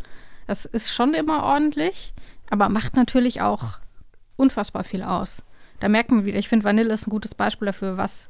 Das 0.48 0.66
ist 0.66 0.94
schon 0.94 1.14
immer 1.14 1.44
ordentlich, 1.44 2.14
aber 2.50 2.70
macht 2.70 2.96
natürlich 2.96 3.42
auch 3.42 3.80
unfassbar 4.36 4.84
viel 4.84 5.04
aus. 5.04 5.44
Da 5.80 5.90
merkt 5.90 6.12
man 6.12 6.26
wieder, 6.26 6.38
ich 6.38 6.48
finde, 6.48 6.64
Vanille 6.64 6.94
ist 6.94 7.08
ein 7.08 7.12
gutes 7.12 7.36
Beispiel 7.36 7.66
dafür, 7.66 7.98
was 7.98 8.30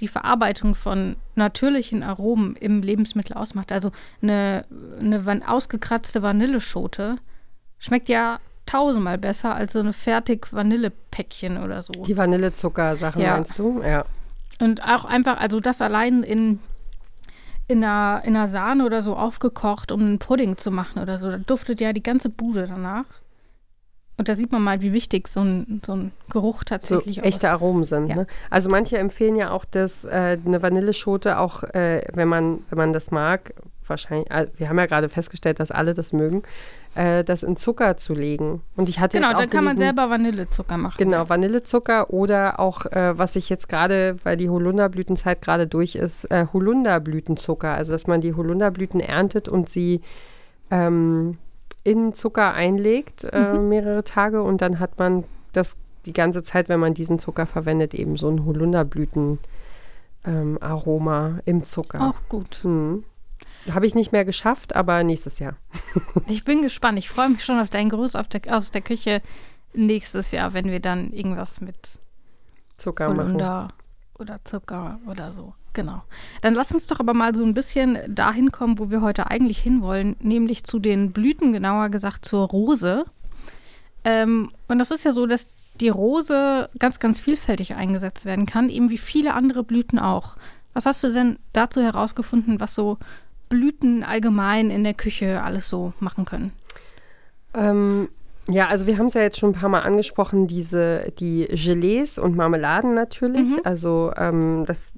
die 0.00 0.08
Verarbeitung 0.08 0.74
von 0.74 1.16
natürlichen 1.34 2.02
Aromen 2.02 2.56
im 2.56 2.82
Lebensmittel 2.82 3.36
ausmacht. 3.36 3.72
Also 3.72 3.90
eine, 4.22 4.64
eine 4.98 5.42
ausgekratzte 5.46 6.22
Vanilleschote 6.22 7.16
schmeckt 7.78 8.08
ja 8.08 8.38
tausendmal 8.66 9.18
besser 9.18 9.54
als 9.54 9.72
so 9.72 9.80
eine 9.80 9.92
fertig 9.92 10.52
Vanillepäckchen 10.52 11.62
oder 11.62 11.82
so. 11.82 11.92
Die 11.92 12.16
Vanillezucker-Sachen 12.16 13.20
Ja. 13.20 13.34
meinst 13.34 13.58
du? 13.58 13.82
Ja. 13.82 14.04
Und 14.60 14.84
auch 14.84 15.04
einfach, 15.04 15.38
also 15.38 15.58
das 15.60 15.80
allein 15.80 16.22
in, 16.22 16.60
in, 17.66 17.82
einer, 17.82 18.22
in 18.24 18.36
einer 18.36 18.48
Sahne 18.48 18.84
oder 18.84 19.00
so 19.02 19.16
aufgekocht, 19.16 19.90
um 19.90 20.00
einen 20.00 20.18
Pudding 20.18 20.56
zu 20.56 20.70
machen 20.70 21.00
oder 21.00 21.18
so, 21.18 21.30
da 21.30 21.38
duftet 21.38 21.80
ja 21.80 21.92
die 21.92 22.02
ganze 22.02 22.28
Bude 22.28 22.66
danach. 22.66 23.06
Und 24.20 24.28
da 24.28 24.34
sieht 24.34 24.52
man 24.52 24.62
mal, 24.62 24.82
wie 24.82 24.92
wichtig 24.92 25.28
so 25.28 25.40
ein, 25.40 25.80
so 25.86 25.96
ein 25.96 26.12
Geruch 26.28 26.58
So 26.58 26.64
tatsächlich 26.66 27.22
auch 27.22 27.24
echte 27.24 27.48
Aromen 27.48 27.84
sind. 27.84 28.08
Ja. 28.08 28.16
Ne? 28.16 28.26
Also 28.50 28.68
manche 28.68 28.98
empfehlen 28.98 29.34
ja 29.34 29.50
auch, 29.50 29.64
dass 29.64 30.04
äh, 30.04 30.36
eine 30.44 30.60
Vanilleschote 30.60 31.38
auch, 31.38 31.62
äh, 31.62 32.02
wenn 32.12 32.28
man, 32.28 32.58
wenn 32.68 32.76
man 32.76 32.92
das 32.92 33.10
mag, 33.10 33.54
wahrscheinlich, 33.86 34.30
äh, 34.30 34.48
wir 34.58 34.68
haben 34.68 34.76
ja 34.76 34.84
gerade 34.84 35.08
festgestellt, 35.08 35.58
dass 35.58 35.70
alle 35.70 35.94
das 35.94 36.12
mögen, 36.12 36.42
äh, 36.96 37.24
das 37.24 37.42
in 37.42 37.56
Zucker 37.56 37.96
zu 37.96 38.12
legen. 38.12 38.60
Und 38.76 38.90
ich 38.90 39.00
hatte 39.00 39.16
Genau, 39.16 39.28
jetzt 39.28 39.36
auch 39.36 39.40
dann 39.40 39.48
kann 39.48 39.64
man 39.64 39.78
selber 39.78 40.10
Vanillezucker 40.10 40.76
machen. 40.76 40.96
Genau, 40.98 41.30
Vanillezucker 41.30 42.10
oder 42.10 42.60
auch, 42.60 42.84
äh, 42.84 43.16
was 43.16 43.36
ich 43.36 43.48
jetzt 43.48 43.70
gerade, 43.70 44.18
weil 44.22 44.36
die 44.36 44.50
Holunderblütenzeit 44.50 45.40
gerade 45.40 45.66
durch 45.66 45.94
ist, 45.94 46.30
äh, 46.30 46.44
Holunderblütenzucker. 46.52 47.72
Also, 47.72 47.92
dass 47.92 48.06
man 48.06 48.20
die 48.20 48.34
Holunderblüten 48.34 49.00
erntet 49.00 49.48
und 49.48 49.70
sie 49.70 50.02
ähm, 50.70 51.38
in 51.82 52.14
Zucker 52.14 52.54
einlegt, 52.54 53.24
äh, 53.24 53.54
mehrere 53.54 54.04
Tage 54.04 54.42
und 54.42 54.60
dann 54.60 54.78
hat 54.78 54.98
man 54.98 55.24
das 55.52 55.76
die 56.06 56.12
ganze 56.12 56.42
Zeit, 56.42 56.68
wenn 56.68 56.80
man 56.80 56.94
diesen 56.94 57.18
Zucker 57.18 57.46
verwendet, 57.46 57.94
eben 57.94 58.16
so 58.16 58.28
ein 58.28 58.44
Holunderblüten-Aroma 58.44 61.40
im 61.44 61.64
Zucker. 61.64 62.08
Auch 62.08 62.28
gut. 62.28 62.60
Hm. 62.62 63.04
Habe 63.70 63.86
ich 63.86 63.94
nicht 63.94 64.12
mehr 64.12 64.24
geschafft, 64.24 64.74
aber 64.76 65.04
nächstes 65.04 65.38
Jahr. 65.38 65.56
Ich 66.28 66.44
bin 66.44 66.62
gespannt. 66.62 66.98
Ich 66.98 67.10
freue 67.10 67.30
mich 67.30 67.44
schon 67.44 67.58
auf 67.58 67.68
deinen 67.68 67.90
Gruß 67.90 68.14
auf 68.14 68.28
der, 68.28 68.40
aus 68.54 68.70
der 68.70 68.82
Küche 68.82 69.22
nächstes 69.72 70.30
Jahr, 70.30 70.54
wenn 70.54 70.70
wir 70.70 70.78
dann 70.80 71.12
irgendwas 71.12 71.60
mit 71.60 71.98
Zucker 72.76 73.08
machen. 73.08 73.34
Holunder 73.34 73.68
oder 74.18 74.38
Zucker 74.44 75.00
oder 75.06 75.32
so. 75.32 75.54
Genau. 75.72 76.02
Dann 76.42 76.54
lass 76.54 76.72
uns 76.72 76.86
doch 76.88 77.00
aber 77.00 77.14
mal 77.14 77.34
so 77.34 77.44
ein 77.44 77.54
bisschen 77.54 77.98
dahin 78.08 78.50
kommen, 78.50 78.78
wo 78.78 78.90
wir 78.90 79.02
heute 79.02 79.30
eigentlich 79.30 79.58
hinwollen, 79.58 80.16
nämlich 80.20 80.64
zu 80.64 80.78
den 80.78 81.12
Blüten, 81.12 81.52
genauer 81.52 81.90
gesagt 81.90 82.24
zur 82.24 82.48
Rose. 82.48 83.04
Ähm, 84.04 84.50
und 84.68 84.78
das 84.78 84.90
ist 84.90 85.04
ja 85.04 85.12
so, 85.12 85.26
dass 85.26 85.48
die 85.80 85.88
Rose 85.88 86.68
ganz, 86.78 86.98
ganz 86.98 87.20
vielfältig 87.20 87.74
eingesetzt 87.74 88.24
werden 88.24 88.46
kann, 88.46 88.68
eben 88.68 88.90
wie 88.90 88.98
viele 88.98 89.34
andere 89.34 89.62
Blüten 89.62 89.98
auch. 89.98 90.36
Was 90.74 90.86
hast 90.86 91.02
du 91.02 91.12
denn 91.12 91.38
dazu 91.52 91.82
herausgefunden, 91.82 92.60
was 92.60 92.74
so 92.74 92.98
Blüten 93.48 94.04
allgemein 94.04 94.70
in 94.70 94.84
der 94.84 94.94
Küche 94.94 95.42
alles 95.42 95.68
so 95.68 95.92
machen 96.00 96.24
können? 96.24 96.52
Ähm, 97.54 98.08
ja, 98.48 98.68
also 98.68 98.86
wir 98.86 98.98
haben 98.98 99.06
es 99.06 99.14
ja 99.14 99.22
jetzt 99.22 99.38
schon 99.38 99.50
ein 99.50 99.60
paar 99.60 99.68
Mal 99.68 99.82
angesprochen, 99.82 100.46
diese, 100.46 101.12
die 101.18 101.46
Gelees 101.50 102.18
und 102.18 102.36
Marmeladen 102.36 102.94
natürlich. 102.94 103.50
Mhm. 103.50 103.60
Also 103.64 104.12
ähm, 104.16 104.64
das 104.66 104.92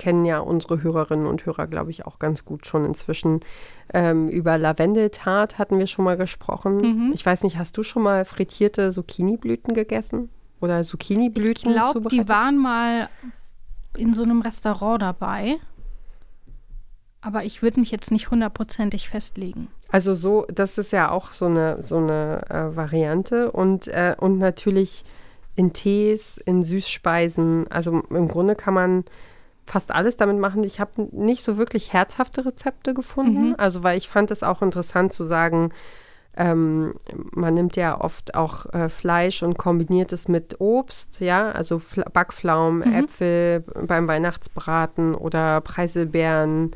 kennen 0.00 0.24
ja 0.24 0.38
unsere 0.38 0.82
Hörerinnen 0.82 1.26
und 1.26 1.44
Hörer, 1.44 1.66
glaube 1.66 1.90
ich, 1.90 2.06
auch 2.06 2.18
ganz 2.18 2.46
gut 2.46 2.66
schon 2.66 2.86
inzwischen. 2.86 3.40
Ähm, 3.92 4.30
über 4.30 4.56
Lavendeltart 4.56 5.58
hatten 5.58 5.78
wir 5.78 5.86
schon 5.86 6.06
mal 6.06 6.16
gesprochen. 6.16 6.76
Mhm. 6.78 7.12
Ich 7.12 7.24
weiß 7.24 7.42
nicht, 7.42 7.58
hast 7.58 7.76
du 7.76 7.82
schon 7.82 8.02
mal 8.02 8.24
frittierte 8.24 8.90
Zucchiniblüten 8.92 9.74
gegessen? 9.74 10.30
Oder 10.62 10.80
Ich 10.80 10.86
Zucchiniblüten 10.88 11.72
glaube, 11.72 11.92
zubereitet? 11.92 12.12
die 12.12 12.28
waren 12.30 12.56
mal 12.56 13.10
in 13.94 14.14
so 14.14 14.22
einem 14.22 14.40
Restaurant 14.40 15.02
dabei. 15.02 15.56
Aber 17.20 17.44
ich 17.44 17.60
würde 17.60 17.80
mich 17.80 17.90
jetzt 17.90 18.10
nicht 18.10 18.30
hundertprozentig 18.30 19.10
festlegen. 19.10 19.68
Also 19.90 20.14
so, 20.14 20.46
das 20.50 20.78
ist 20.78 20.92
ja 20.92 21.10
auch 21.10 21.32
so 21.32 21.44
eine, 21.44 21.82
so 21.82 21.98
eine 21.98 22.42
äh, 22.48 22.74
Variante 22.74 23.52
und, 23.52 23.86
äh, 23.88 24.16
und 24.18 24.38
natürlich 24.38 25.04
in 25.56 25.74
Tees, 25.74 26.38
in 26.38 26.62
Süßspeisen. 26.62 27.66
Also 27.70 28.00
im 28.08 28.28
Grunde 28.28 28.54
kann 28.54 28.72
man 28.72 29.04
fast 29.70 29.92
alles 29.92 30.16
damit 30.16 30.38
machen. 30.38 30.64
Ich 30.64 30.80
habe 30.80 31.08
nicht 31.12 31.44
so 31.44 31.56
wirklich 31.56 31.92
herzhafte 31.92 32.44
Rezepte 32.44 32.92
gefunden. 32.92 33.50
Mhm. 33.50 33.54
Also 33.56 33.82
weil 33.82 33.96
ich 33.96 34.08
fand 34.08 34.30
es 34.30 34.42
auch 34.42 34.62
interessant 34.62 35.12
zu 35.12 35.24
sagen, 35.24 35.70
ähm, 36.36 36.94
man 37.32 37.54
nimmt 37.54 37.76
ja 37.76 38.00
oft 38.00 38.34
auch 38.34 38.66
äh, 38.72 38.88
Fleisch 38.88 39.42
und 39.42 39.58
kombiniert 39.58 40.12
es 40.12 40.28
mit 40.28 40.60
Obst, 40.60 41.20
ja, 41.20 41.50
also 41.50 41.78
Fla 41.78 42.08
Backpflaumen, 42.08 42.88
Mhm. 42.88 42.94
Äpfel 42.94 43.60
beim 43.86 44.08
Weihnachtsbraten 44.08 45.14
oder 45.14 45.60
Preiselbeeren 45.60 46.72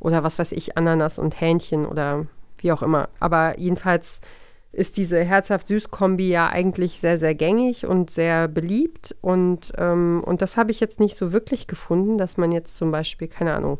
oder 0.00 0.22
was 0.22 0.38
weiß 0.38 0.52
ich, 0.52 0.76
Ananas 0.76 1.18
und 1.18 1.40
Hähnchen 1.40 1.86
oder 1.86 2.26
wie 2.58 2.72
auch 2.72 2.82
immer. 2.82 3.08
Aber 3.20 3.58
jedenfalls 3.58 4.20
ist 4.76 4.98
diese 4.98 5.24
herzhaft-süß-Kombi 5.24 6.28
ja 6.28 6.50
eigentlich 6.50 7.00
sehr, 7.00 7.16
sehr 7.16 7.34
gängig 7.34 7.86
und 7.86 8.10
sehr 8.10 8.46
beliebt. 8.46 9.16
Und, 9.22 9.72
ähm, 9.78 10.22
und 10.22 10.42
das 10.42 10.58
habe 10.58 10.70
ich 10.70 10.80
jetzt 10.80 11.00
nicht 11.00 11.16
so 11.16 11.32
wirklich 11.32 11.66
gefunden, 11.66 12.18
dass 12.18 12.36
man 12.36 12.52
jetzt 12.52 12.76
zum 12.76 12.90
Beispiel, 12.90 13.26
keine 13.26 13.54
Ahnung, 13.54 13.78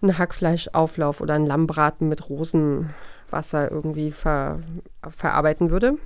einen 0.00 0.16
Hackfleischauflauf 0.16 1.20
oder 1.20 1.34
einen 1.34 1.44
Lammbraten 1.44 2.08
mit 2.08 2.30
Rosenwasser 2.30 3.70
irgendwie 3.70 4.10
ver 4.10 4.60
verarbeiten 5.10 5.68
würde. 5.68 5.98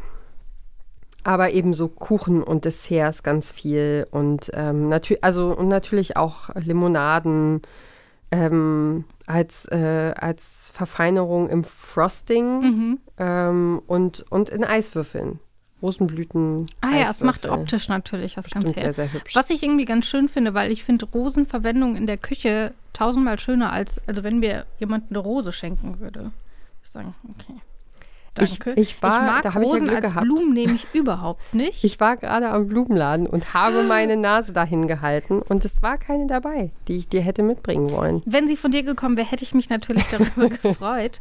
Aber 1.23 1.51
eben 1.51 1.73
so 1.73 1.87
Kuchen 1.87 2.43
und 2.43 2.65
Desserts 2.65 3.23
ganz 3.23 3.53
viel 3.53 4.09
und 4.11 4.51
ähm, 4.55 4.89
natürlich, 4.89 5.23
also 5.23 5.57
und 5.57 5.69
natürlich 5.69 6.17
auch 6.17 6.49
Limonaden 6.57 7.63
ähm, 8.33 9.05
als, 9.27 9.67
äh, 9.67 10.15
als 10.19 10.73
Verfeinerung 10.75 11.49
im 11.49 11.63
Frosting 11.63 12.61
Mhm. 12.61 12.99
ähm, 13.19 13.83
und, 13.87 14.25
und 14.31 14.49
in 14.49 14.65
Eiswürfeln. 14.65 15.39
Rosenblüten. 15.83 16.67
Ah 16.81 16.91
ja, 16.97 17.11
es 17.11 17.21
macht 17.21 17.45
optisch 17.47 17.89
natürlich 17.89 18.37
was 18.37 18.49
ganz 18.49 18.71
Stimmt, 18.71 18.77
sehr, 18.77 18.85
her. 18.85 18.95
sehr 18.95 19.13
hübsch. 19.13 19.35
Was 19.35 19.51
ich 19.51 19.65
irgendwie 19.65 19.85
ganz 19.85 20.07
schön 20.07 20.29
finde, 20.29 20.55
weil 20.55 20.71
ich 20.71 20.85
finde 20.85 21.07
Rosenverwendung 21.07 21.97
in 21.97 22.07
der 22.07 22.19
Küche 22.19 22.73
tausendmal 22.93 23.39
schöner 23.41 23.73
als, 23.73 24.01
also 24.07 24.23
wenn 24.23 24.39
mir 24.39 24.65
jemand 24.79 25.11
eine 25.11 25.19
Rose 25.19 25.51
schenken 25.51 25.99
würde. 25.99 26.31
Ich 26.85 26.91
sagen, 26.91 27.15
okay. 27.37 27.55
Ich- 28.41 28.59
Danke. 28.59 28.81
ich 28.81 29.03
war- 29.03 29.23
mag 29.23 29.43
da 29.43 29.53
hab 29.55 29.63
ich 29.63 29.69
ja 29.69 29.75
Rosen 29.75 29.91
als. 29.91 30.15
Blumen 30.15 30.55
nehme 30.55 30.73
ich 30.75 30.87
überhaupt 30.95 31.55
nicht. 31.55 31.85
Ich 31.85 32.01
war 32.01 32.17
gerade 32.17 32.49
am 32.49 32.67
Blumenladen 32.67 33.27
und 33.27 33.53
habe 33.53 33.83
meine 33.83 34.17
Nase 34.17 34.53
dahin 34.55 34.87
gehalten 34.89 35.43
und 35.43 35.65
es 35.67 35.83
war 35.83 35.99
keine 35.99 36.27
dabei, 36.27 36.71
die 36.89 36.97
ich 36.97 37.09
dir 37.09 37.21
hätte 37.21 37.43
mitbringen 37.43 37.91
wollen. 37.91 38.23
Wenn 38.25 38.47
sie 38.49 38.57
von 38.57 38.71
dir 38.71 38.85
gekommen 38.85 39.17
wäre, 39.19 39.31
hätte 39.31 39.45
ich 39.45 39.53
mich 39.53 39.69
natürlich 39.69 40.07
darüber 40.09 40.49
gefreut. 40.63 41.21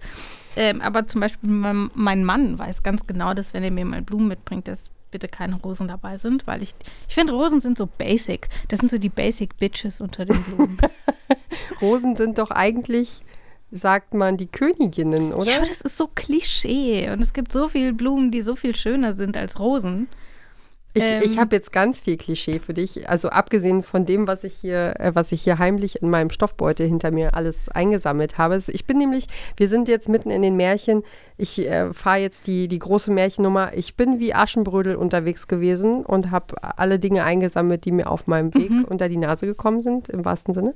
Ähm, 0.56 0.80
aber 0.82 1.06
zum 1.08 1.20
Beispiel 1.22 1.50
mein, 1.50 1.90
mein 1.96 2.24
Mann 2.24 2.58
weiß 2.58 2.82
ganz 2.84 3.06
genau, 3.08 3.34
dass 3.34 3.54
wenn 3.54 3.64
er 3.64 3.72
mir 3.72 3.84
mal 3.86 4.02
Blumen 4.02 4.28
mitbringt, 4.30 4.68
dass 4.70 4.84
bitte 5.12 5.28
keine 5.28 5.56
Rosen 5.56 5.90
dabei 5.90 6.16
sind, 6.16 6.48
weil 6.48 6.64
ich, 6.64 6.74
ich 7.10 7.16
finde, 7.16 7.34
Rosen 7.34 7.60
sind 7.60 7.78
so 7.78 7.86
basic. 7.98 8.48
Das 8.70 8.80
sind 8.80 8.88
so 8.90 8.98
die 8.98 9.10
basic 9.10 9.58
Bitches 9.58 10.00
unter 10.00 10.24
den 10.24 10.42
Blumen. 10.44 10.78
Rosen 11.82 12.16
sind 12.16 12.38
doch 12.38 12.52
eigentlich, 12.52 13.22
sagt 13.72 14.14
man, 14.14 14.38
die 14.38 14.48
Königinnen, 14.48 15.34
oder? 15.34 15.50
Ja, 15.50 15.58
aber 15.58 15.66
das 15.66 15.82
ist 15.82 15.98
so 15.98 16.08
Klischee. 16.14 17.10
Und 17.12 17.22
es 17.22 17.34
gibt 17.34 17.52
so 17.52 17.68
viele 17.68 17.94
Blumen, 17.94 18.32
die 18.32 18.42
so 18.42 18.56
viel 18.56 18.76
schöner 18.76 19.14
sind 19.14 19.38
als 19.38 19.60
Rosen. 19.60 20.08
Ich, 20.94 21.04
Ähm, 21.04 21.22
ich 21.24 21.38
habe 21.40 21.56
jetzt 21.56 21.72
ganz 21.72 22.02
viel 22.02 22.18
Klischee 22.18 22.60
für 22.60 22.74
dich. 22.74 23.10
Also 23.10 23.30
abgesehen 23.30 23.82
von 23.82 24.06
dem, 24.06 24.28
was 24.28 24.44
ich 24.44 24.56
hier, 24.56 25.00
äh, 25.00 25.16
was 25.16 25.32
ich 25.32 25.42
hier 25.42 25.58
heimlich 25.58 26.02
in 26.02 26.10
meinem 26.10 26.30
Stoffbeutel 26.30 26.86
hinter 26.86 27.12
mir 27.12 27.34
alles 27.34 27.70
eingesammelt 27.70 28.38
habe. 28.38 28.62
Ich 28.68 28.86
bin 28.86 28.98
nämlich, 28.98 29.28
wir 29.56 29.70
sind 29.70 29.88
jetzt 29.88 30.10
mitten 30.10 30.32
in 30.32 30.42
den 30.42 30.58
Märchen. 30.58 31.04
Ich 31.38 31.60
äh, 31.60 31.94
fahre 31.94 32.20
jetzt 32.20 32.46
die, 32.46 32.68
die 32.68 32.80
große 32.80 33.10
Märchennummer. 33.10 33.72
Ich 33.74 33.96
bin 33.96 34.20
wie 34.20 34.34
Aschenbrödel 34.34 34.98
unterwegs 34.98 35.48
gewesen 35.48 36.06
und 36.06 36.30
habe 36.30 36.56
alle 36.62 37.00
Dinge 37.00 37.24
eingesammelt, 37.24 37.86
die 37.86 37.92
mir 37.92 38.10
auf 38.10 38.28
meinem 38.28 38.54
Weg 38.54 38.72
unter 38.90 39.08
die 39.08 39.18
Nase 39.18 39.46
gekommen 39.46 39.82
sind, 39.82 40.10
im 40.10 40.26
wahrsten 40.26 40.54
Sinne. 40.54 40.74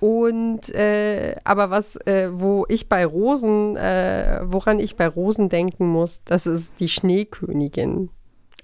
Und 0.00 0.74
äh, 0.74 1.36
aber 1.44 1.70
was, 1.70 1.96
äh, 2.06 2.30
wo 2.32 2.64
ich 2.68 2.88
bei 2.88 3.04
Rosen, 3.04 3.76
äh, 3.76 4.40
woran 4.44 4.80
ich 4.80 4.96
bei 4.96 5.06
Rosen 5.06 5.50
denken 5.50 5.86
muss, 5.86 6.22
das 6.24 6.46
ist 6.46 6.72
die 6.80 6.88
Schneekönigin. 6.88 8.08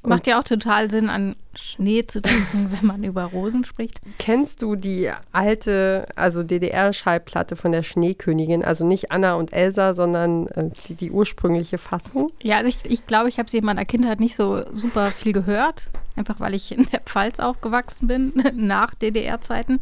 Macht 0.06 0.20
Und 0.20 0.26
ja 0.28 0.38
auch 0.38 0.44
total 0.44 0.90
Sinn, 0.90 1.10
an 1.10 1.34
Schnee 1.54 2.06
zu 2.06 2.20
denken, 2.20 2.70
wenn 2.78 2.86
man 2.86 3.02
über 3.02 3.24
Rosen 3.24 3.64
spricht. 3.64 4.00
Kennst 4.18 4.62
du 4.62 4.76
die 4.76 5.10
alte, 5.32 6.06
also 6.16 6.42
DDR-Schallplatte 6.42 7.56
von 7.56 7.72
der 7.72 7.82
Schneekönigin? 7.82 8.64
Also 8.64 8.86
nicht 8.86 9.10
Anna 9.10 9.34
und 9.34 9.52
Elsa, 9.52 9.94
sondern 9.94 10.46
äh, 10.48 10.70
die, 10.88 10.94
die 10.94 11.10
ursprüngliche 11.10 11.78
Fassung? 11.78 12.28
Ja, 12.42 12.58
also 12.58 12.68
ich, 12.68 12.78
ich 12.84 13.06
glaube, 13.06 13.28
ich 13.28 13.38
habe 13.38 13.50
sie 13.50 13.58
in 13.58 13.64
meiner 13.64 13.84
Kindheit 13.84 14.20
nicht 14.20 14.36
so 14.36 14.62
super 14.72 15.06
viel 15.06 15.32
gehört. 15.32 15.88
Einfach 16.14 16.40
weil 16.40 16.54
ich 16.54 16.72
in 16.72 16.86
der 16.92 17.00
Pfalz 17.00 17.40
aufgewachsen 17.40 18.06
bin, 18.06 18.32
nach 18.54 18.94
DDR-Zeiten. 18.94 19.80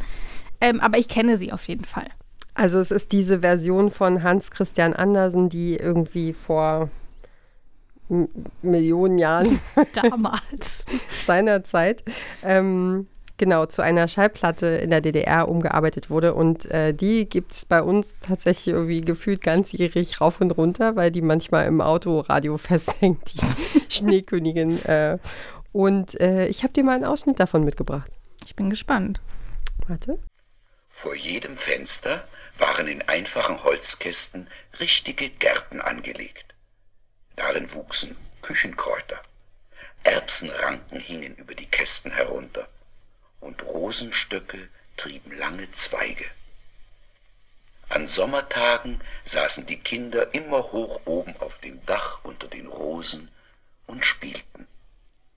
Ähm, 0.64 0.80
aber 0.80 0.96
ich 0.96 1.08
kenne 1.08 1.36
sie 1.36 1.52
auf 1.52 1.68
jeden 1.68 1.84
Fall. 1.84 2.06
Also 2.54 2.78
es 2.78 2.90
ist 2.90 3.12
diese 3.12 3.40
Version 3.40 3.90
von 3.90 4.22
Hans 4.22 4.50
Christian 4.50 4.94
Andersen, 4.94 5.50
die 5.50 5.76
irgendwie 5.76 6.32
vor 6.32 6.88
M 8.08 8.28
Millionen 8.62 9.18
Jahren 9.18 9.60
Damals. 9.92 10.86
seiner 11.26 11.64
Zeit 11.64 12.02
ähm, 12.42 13.08
genau 13.36 13.66
zu 13.66 13.82
einer 13.82 14.08
Schallplatte 14.08 14.66
in 14.66 14.88
der 14.88 15.02
DDR 15.02 15.48
umgearbeitet 15.50 16.08
wurde. 16.08 16.32
Und 16.32 16.64
äh, 16.70 16.94
die 16.94 17.28
gibt 17.28 17.52
es 17.52 17.66
bei 17.66 17.82
uns 17.82 18.16
tatsächlich 18.22 18.74
irgendwie 18.74 19.02
gefühlt 19.02 19.42
ganzjährig 19.42 20.22
rauf 20.22 20.40
und 20.40 20.56
runter, 20.56 20.96
weil 20.96 21.10
die 21.10 21.22
manchmal 21.22 21.66
im 21.66 21.82
Autoradio 21.82 22.56
festhängt, 22.58 23.34
die 23.34 23.92
Schneekönigin. 23.92 24.82
Äh, 24.86 25.18
und 25.72 26.18
äh, 26.20 26.46
ich 26.46 26.62
habe 26.62 26.72
dir 26.72 26.84
mal 26.84 26.94
einen 26.94 27.04
Ausschnitt 27.04 27.38
davon 27.38 27.64
mitgebracht. 27.64 28.10
Ich 28.46 28.56
bin 28.56 28.70
gespannt. 28.70 29.20
Warte. 29.88 30.18
Vor 30.94 31.14
jedem 31.14 31.58
Fenster 31.58 32.26
waren 32.56 32.86
in 32.88 33.02
einfachen 33.02 33.62
Holzkästen 33.64 34.48
richtige 34.78 35.28
Gärten 35.28 35.80
angelegt. 35.80 36.54
Darin 37.36 37.72
wuchsen 37.72 38.16
Küchenkräuter. 38.42 39.20
Erbsenranken 40.04 41.00
hingen 41.00 41.34
über 41.34 41.54
die 41.54 41.66
Kästen 41.66 42.12
herunter 42.12 42.68
und 43.40 43.62
Rosenstöcke 43.64 44.68
trieben 44.96 45.36
lange 45.36 45.70
Zweige. 45.72 46.26
An 47.88 48.06
Sommertagen 48.06 49.00
saßen 49.24 49.66
die 49.66 49.78
Kinder 49.78 50.32
immer 50.32 50.72
hoch 50.72 51.00
oben 51.06 51.34
auf 51.40 51.58
dem 51.58 51.84
Dach 51.86 52.24
unter 52.24 52.46
den 52.46 52.68
Rosen 52.68 53.30
und 53.86 54.06
spielten. 54.06 54.66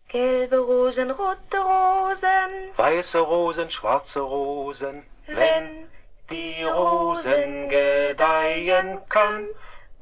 Gelbe 0.08 0.60
Rosen, 0.60 1.12
rote 1.12 1.58
Rosen, 1.58 2.78
Weiße 2.78 3.20
Rosen, 3.20 3.70
schwarze 3.70 4.22
Rosen, 4.22 5.04
wenn 5.28 5.88
die 6.30 6.64
Rosen 6.64 7.70
gedeihen 7.70 9.00
kann, 9.10 9.48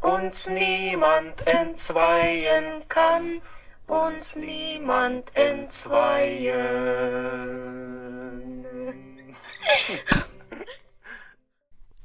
uns 0.01 0.47
niemand 0.47 1.45
entzweien 1.47 2.87
kann, 2.87 3.41
uns 3.87 4.35
niemand 4.35 5.35
entzweien. 5.35 6.65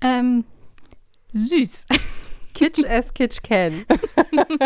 Ähm, 0.03 0.45
süß. 1.33 1.87
Kitsch 2.55 2.85
as 2.85 3.15
Kitsch 3.15 3.43
can. 3.43 3.87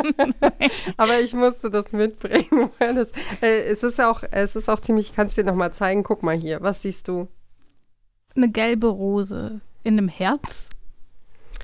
Aber 0.96 1.20
ich 1.20 1.32
musste 1.32 1.70
das 1.70 1.92
mitbringen. 1.92 2.70
Weil 2.78 2.94
das, 2.94 3.08
äh, 3.40 3.62
es, 3.70 3.84
ist 3.84 4.00
auch, 4.00 4.24
es 4.30 4.56
ist 4.56 4.68
auch 4.68 4.80
ziemlich, 4.80 5.10
ich 5.10 5.14
kann 5.14 5.28
es 5.28 5.34
dir 5.34 5.44
nochmal 5.44 5.72
zeigen. 5.72 6.02
Guck 6.02 6.24
mal 6.24 6.36
hier, 6.36 6.60
was 6.60 6.82
siehst 6.82 7.06
du? 7.06 7.28
Eine 8.36 8.50
gelbe 8.50 8.88
Rose 8.88 9.60
in 9.82 9.98
einem 9.98 10.08
Herz. 10.08 10.68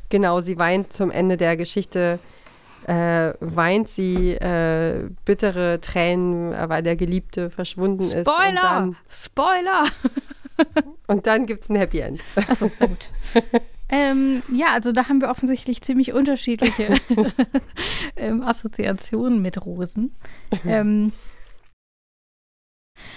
Genau, 0.09 0.41
sie 0.41 0.59
weint 0.59 0.93
zum 0.93 1.11
Ende 1.11 1.37
der 1.37 1.57
Geschichte, 1.57 2.19
äh, 2.87 3.33
weint 3.41 3.89
sie 3.89 4.33
äh, 4.33 5.09
bittere 5.25 5.81
Tränen, 5.81 6.53
weil 6.69 6.83
der 6.83 6.97
Geliebte 6.97 7.51
verschwunden 7.51 8.03
ist. 8.03 8.15
Und 8.15 8.27
Spoiler! 8.27 8.93
Spoiler! 9.09 9.85
und 11.07 11.27
dann 11.27 11.47
gibt 11.47 11.65
es 11.65 11.71
ein 11.71 11.77
Happy 11.77 12.01
End. 12.01 12.21
Achso, 12.49 12.69
gut. 12.69 13.11
ähm, 13.89 14.43
ja, 14.53 14.69
also 14.73 14.93
da 14.93 15.09
haben 15.09 15.21
wir 15.21 15.31
offensichtlich 15.31 15.83
ziemlich 15.83 16.13
unterschiedliche 16.13 16.95
ähm, 18.17 18.43
Assoziationen 18.43 19.41
mit 19.41 19.65
Rosen. 19.65 20.17
Ähm, 20.67 21.13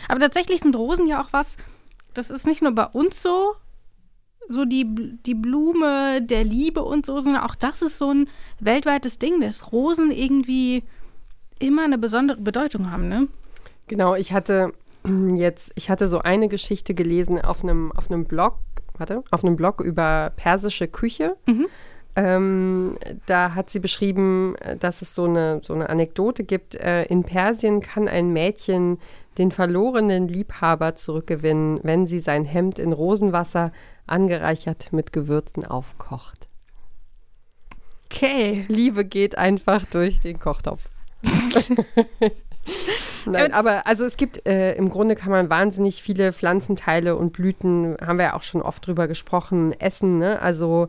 aber 0.08 0.20
tatsächlich 0.20 0.62
sind 0.62 0.76
Rosen 0.76 1.08
ja 1.08 1.22
auch 1.22 1.32
was, 1.32 1.58
das 2.14 2.30
ist 2.30 2.46
nicht 2.46 2.62
nur 2.62 2.72
bei 2.72 2.86
uns 2.86 3.22
so, 3.22 3.56
so 4.50 4.66
die, 4.66 4.86
die 5.26 5.36
Blume 5.36 6.22
der 6.22 6.44
Liebe 6.44 6.84
und 6.84 7.06
so, 7.06 7.20
sondern 7.20 7.44
auch 7.44 7.56
das 7.56 7.82
ist 7.82 7.98
so 7.98 8.12
ein 8.12 8.30
weltweites 8.60 9.20
Ding, 9.20 9.42
dass 9.42 9.72
Rosen 9.72 10.12
irgendwie 10.12 10.84
immer 11.60 11.84
eine 11.84 11.98
besondere 11.98 12.42
Bedeutung 12.42 12.92
haben, 12.92 13.08
ne? 13.08 13.28
Genau, 13.88 14.16
ich 14.16 14.34
hatte 14.34 14.74
jetzt, 15.36 15.72
ich 15.76 15.90
hatte 15.90 16.08
so 16.08 16.20
eine 16.20 16.48
Geschichte 16.48 16.94
gelesen 16.94 17.42
auf 17.42 17.64
einem, 17.64 17.92
auf 17.94 18.10
einem 18.10 18.26
Blog, 18.26 18.56
warte, 18.98 19.24
auf 19.32 19.44
einem 19.44 19.56
Blog 19.56 19.82
über 19.82 20.32
persische 20.36 20.88
Küche. 20.88 21.36
Ähm, 22.16 22.98
da 23.26 23.56
hat 23.56 23.70
sie 23.70 23.80
beschrieben, 23.80 24.56
äh, 24.58 24.78
dass 24.78 25.02
es 25.02 25.16
so 25.16 25.24
eine, 25.24 25.62
so 25.64 25.74
eine 25.74 25.90
Anekdote 25.90 26.44
gibt. 26.44 26.76
Äh, 26.76 27.06
in 27.06 27.24
Persien 27.24 27.82
kann 27.82 28.08
ein 28.08 28.32
Mädchen 28.32 29.00
den 29.38 29.52
verlorenen 29.52 30.28
Liebhaber 30.28 30.96
zurückgewinnen, 30.96 31.80
wenn 31.84 32.08
sie 32.08 32.20
sein 32.20 32.46
Hemd 32.46 32.80
in 32.80 32.94
Rosenwasser 32.94 33.72
angereichert 34.06 34.92
mit 34.92 35.14
Gewürzen 35.14 35.66
aufkocht. 35.66 36.48
Okay. 38.06 38.66
Liebe 38.68 39.06
geht 39.06 39.38
einfach 39.38 39.86
durch 39.86 40.20
den 40.20 40.40
Kochtopf. 40.40 40.88
Nein, 43.26 43.54
aber 43.54 43.88
also 43.88 44.06
es 44.06 44.18
gibt, 44.18 44.46
äh, 44.46 44.74
im 44.76 44.90
Grunde 44.90 45.16
kann 45.16 45.32
man 45.32 45.50
wahnsinnig 45.50 46.04
viele 46.04 46.34
Pflanzenteile 46.34 47.16
und 47.16 47.34
Blüten, 47.34 47.98
haben 48.06 48.18
wir 48.18 48.26
ja 48.26 48.34
auch 48.36 48.44
schon 48.44 48.62
oft 48.62 48.86
drüber 48.86 49.08
gesprochen, 49.08 49.74
essen. 49.80 50.20
Ne? 50.20 50.42
Also 50.42 50.88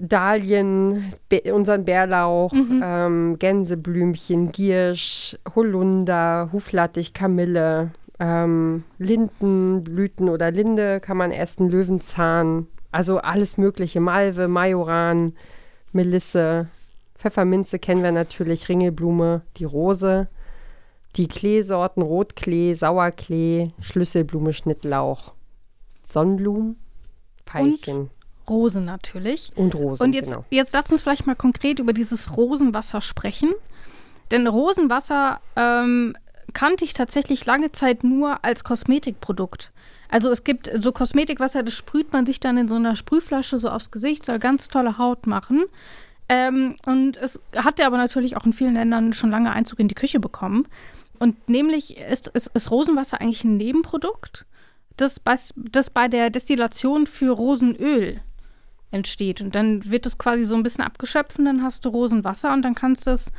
Dahlien, 0.00 1.12
Be 1.28 1.42
unseren 1.54 1.84
Bärlauch, 1.84 2.52
ähm, 2.52 3.38
Gänseblümchen, 3.38 4.50
Giersch, 4.50 5.36
Holunder, 5.54 6.50
Huflattich, 6.52 7.12
Kamille, 7.12 7.90
ähm, 8.18 8.84
Lindenblüten 8.98 10.28
oder 10.28 10.50
Linde 10.50 11.00
kann 11.00 11.16
man 11.16 11.30
essen, 11.30 11.68
Löwenzahn, 11.68 12.66
also 12.90 13.18
alles 13.18 13.58
mögliche, 13.58 14.00
Malve, 14.00 14.48
Majoran, 14.48 15.34
Melisse, 15.92 16.68
Pfefferminze 17.16 17.78
kennen 17.78 18.02
wir 18.02 18.12
natürlich, 18.12 18.68
Ringelblume, 18.68 19.42
die 19.58 19.64
Rose, 19.64 20.28
die 21.16 21.28
Kleesorten 21.28 22.02
Rotklee, 22.02 22.72
Sauerklee, 22.74 23.72
Schlüsselblume, 23.80 24.54
Schnittlauch, 24.54 25.34
Sonnenblumen, 26.08 26.76
Veilchen 27.44 28.10
Rosen 28.50 28.84
natürlich. 28.84 29.52
und, 29.54 29.74
Rosen. 29.74 30.02
Und 30.02 30.12
jetzt, 30.12 30.28
genau. 30.30 30.44
jetzt 30.50 30.74
lass 30.74 30.90
uns 30.90 31.02
vielleicht 31.02 31.26
mal 31.26 31.36
konkret 31.36 31.78
über 31.78 31.92
dieses 31.92 32.36
Rosenwasser 32.36 33.00
sprechen. 33.00 33.50
Denn 34.30 34.46
Rosenwasser 34.46 35.40
ähm, 35.56 36.14
kannte 36.52 36.84
ich 36.84 36.92
tatsächlich 36.92 37.46
lange 37.46 37.72
Zeit 37.72 38.04
nur 38.04 38.44
als 38.44 38.64
Kosmetikprodukt. 38.64 39.70
Also 40.08 40.30
es 40.30 40.44
gibt 40.44 40.70
so 40.80 40.92
Kosmetikwasser, 40.92 41.62
das 41.62 41.74
sprüht 41.74 42.12
man 42.12 42.26
sich 42.26 42.40
dann 42.40 42.58
in 42.58 42.68
so 42.68 42.74
einer 42.74 42.96
Sprühflasche 42.96 43.58
so 43.58 43.68
aufs 43.68 43.90
Gesicht, 43.90 44.26
soll 44.26 44.38
ganz 44.38 44.68
tolle 44.68 44.98
Haut 44.98 45.26
machen. 45.26 45.64
Ähm, 46.28 46.76
und 46.86 47.16
es 47.16 47.40
hat 47.56 47.78
ja 47.78 47.86
aber 47.86 47.96
natürlich 47.96 48.36
auch 48.36 48.44
in 48.44 48.52
vielen 48.52 48.74
Ländern 48.74 49.12
schon 49.12 49.30
lange 49.30 49.52
Einzug 49.52 49.78
in 49.78 49.88
die 49.88 49.94
Küche 49.94 50.20
bekommen. 50.20 50.66
Und 51.18 51.48
nämlich 51.48 51.98
ist, 51.98 52.28
ist, 52.28 52.48
ist 52.48 52.70
Rosenwasser 52.70 53.20
eigentlich 53.20 53.44
ein 53.44 53.56
Nebenprodukt, 53.56 54.46
das 54.96 55.20
bei, 55.20 55.34
das 55.56 55.90
bei 55.90 56.08
der 56.08 56.30
Destillation 56.30 57.06
für 57.06 57.30
Rosenöl 57.30 58.20
entsteht. 58.90 59.40
Und 59.40 59.54
dann 59.54 59.90
wird 59.90 60.06
es 60.06 60.18
quasi 60.18 60.44
so 60.44 60.54
ein 60.54 60.62
bisschen 60.62 60.84
abgeschöpft 60.84 61.38
und 61.38 61.44
dann 61.44 61.62
hast 61.62 61.84
du 61.84 61.90
Rosenwasser 61.90 62.52
und 62.52 62.62
dann 62.62 62.74
kannst 62.74 63.06
du 63.06 63.12
es 63.12 63.32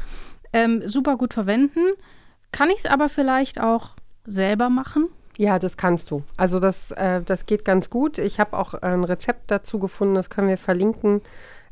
ähm, 0.54 0.88
super 0.88 1.18
gut 1.18 1.34
verwenden. 1.34 1.80
Kann 2.52 2.70
ich 2.70 2.80
es 2.80 2.86
aber 2.86 3.10
vielleicht 3.10 3.60
auch 3.60 3.96
selber 4.26 4.70
machen? 4.70 5.10
Ja, 5.38 5.60
das 5.60 5.78
kannst 5.78 6.12
du. 6.12 6.24
Also 6.38 6.60
das, 6.60 6.92
äh, 6.92 7.22
das 7.22 7.46
geht 7.46 7.66
ganz 7.66 7.90
gut. 7.90 8.18
Ich 8.18 8.40
habe 8.40 8.58
auch 8.58 8.74
ein 8.74 9.04
Rezept 9.04 9.50
dazu 9.50 9.80
gefunden, 9.80 10.16
das 10.16 10.30
können 10.30 10.50
wir 10.50 10.58
verlinken. 10.58 11.22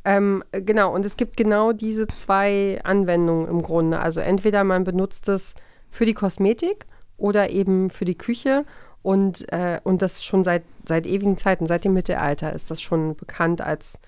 Ähm, 0.05 0.43
genau, 0.51 0.93
und 0.93 1.05
es 1.05 1.17
gibt 1.17 1.35
genau 1.35 1.73
diese 1.73 2.07
zwei 2.07 2.79
Anwendungen 2.83 3.47
im 3.47 3.61
Grunde. 3.61 3.99
Also 3.99 4.21
entweder 4.21 4.63
man 4.63 4.85
benutzt 4.85 5.27
es 5.27 5.55
für 5.89 6.05
die 6.05 6.13
Kosmetik 6.13 6.85
oder 7.17 7.49
eben 7.49 7.89
für 7.89 8.05
die 8.05 8.17
Küche. 8.17 8.65
Und, 9.01 9.51
äh, 9.51 9.79
und 9.83 10.01
das 10.01 10.23
schon 10.23 10.43
seit, 10.43 10.63
seit 10.85 11.07
ewigen 11.07 11.37
Zeiten, 11.37 11.67
seit 11.67 11.85
dem 11.85 11.93
Mittelalter 11.93 12.53
ist 12.53 12.69
das 12.69 12.81
schon 12.81 13.15
bekannt 13.15 13.61
als 13.61 13.99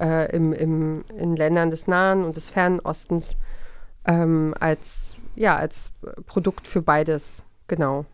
äh, 0.00 0.34
im, 0.34 0.52
im, 0.52 1.04
in 1.16 1.36
Ländern 1.36 1.70
des 1.70 1.86
Nahen 1.86 2.24
und 2.24 2.36
des 2.36 2.50
Fernen 2.50 2.80
Ostens 2.80 3.36
ähm, 4.06 4.54
als, 4.58 5.16
ja, 5.34 5.56
als 5.56 5.90
Produkt 6.26 6.68
für 6.68 6.82
beides. 6.82 7.44
Genau. 7.66 8.06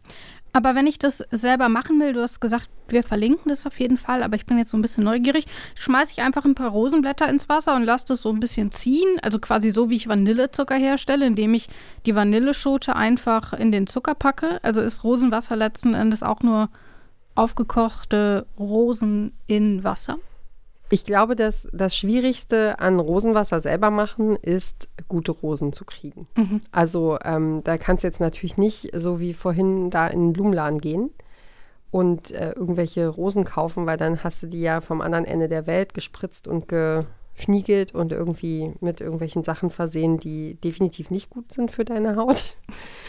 Aber 0.57 0.77
wenn 0.77 0.87
ich 0.87 1.01
das 1.01 1.19
selber 1.33 1.69
machen 1.69 2.01
will, 2.01 2.13
du 2.13 2.23
hast 2.23 2.41
gesagt, 2.41 2.71
wir 2.87 3.03
verlinken 3.03 3.49
das 3.49 3.67
auf 3.67 3.81
jeden 3.81 3.99
Fall, 3.99 4.23
aber 4.23 4.37
ich 4.37 4.47
bin 4.47 4.57
jetzt 4.57 4.71
so 4.71 4.79
ein 4.79 4.83
bisschen 4.83 5.03
neugierig, 5.03 5.47
schmeiße 5.75 6.13
ich 6.13 6.23
einfach 6.23 6.45
ein 6.45 6.55
paar 6.55 6.71
Rosenblätter 6.71 7.29
ins 7.29 7.49
Wasser 7.49 7.75
und 7.75 7.83
lasse 7.83 8.05
das 8.07 8.23
so 8.23 8.31
ein 8.31 8.39
bisschen 8.39 8.71
ziehen, 8.71 9.19
also 9.21 9.41
quasi 9.41 9.71
so, 9.71 9.91
wie 9.91 9.97
ich 9.97 10.07
Vanillezucker 10.07 10.77
herstelle, 10.77 11.27
indem 11.27 11.55
ich 11.55 11.69
die 12.07 12.15
Vanilleschote 12.15 12.95
einfach 12.95 13.53
in 13.53 13.73
den 13.73 13.89
Zucker 13.89 14.15
packe. 14.15 14.61
Also 14.63 14.81
ist 14.81 15.03
Rosenwasser 15.03 15.57
letzten 15.57 15.95
Endes 15.95 16.23
auch 16.23 16.41
nur 16.41 16.69
aufgekochte 17.35 18.47
Rosen 18.57 19.33
in 19.49 19.83
Wasser? 19.83 20.19
Ich 20.91 21.05
glaube, 21.05 21.35
dass 21.35 21.69
das 21.73 21.97
Schwierigste 21.97 22.79
an 22.79 23.01
Rosenwasser 23.01 23.61
selber 23.61 23.91
machen 23.91 24.37
ist, 24.37 24.89
gute 25.09 25.33
Rosen 25.33 25.73
zu 25.73 25.85
kriegen. 25.85 26.29
Mhm. 26.37 26.61
Also 26.73 27.19
ähm, 27.25 27.63
da 27.65 27.79
kannst 27.79 28.05
du 28.05 28.09
jetzt 28.09 28.21
natürlich 28.21 28.57
nicht 28.59 28.91
so 28.95 29.19
wie 29.19 29.35
vorhin 29.35 29.91
da 29.91 30.07
in 30.07 30.21
den 30.21 30.33
Blumenladen 30.33 30.81
gehen 30.81 31.11
und 31.91 32.33
äh, 32.33 32.53
irgendwelche 32.53 33.09
Rosen 33.09 33.45
kaufen, 33.45 33.87
weil 33.87 33.97
dann 33.97 34.23
hast 34.25 34.43
du 34.43 34.47
die 34.47 34.61
ja 34.61 34.81
vom 34.81 35.01
anderen 35.01 35.25
Ende 35.25 35.49
der 35.49 35.67
Welt 35.67 35.95
gespritzt 35.95 36.47
und 36.47 36.69
geschniegelt 36.69 37.95
und 37.95 38.13
irgendwie 38.13 38.75
mit 38.81 39.01
irgendwelchen 39.01 39.43
Sachen 39.43 39.71
versehen, 39.71 40.19
die 40.19 40.55
definitiv 40.57 41.11
nicht 41.11 41.31
gut 41.31 41.53
sind 41.53 41.71
für 41.71 41.85
deine 41.85 42.17
Haut. 42.17 42.57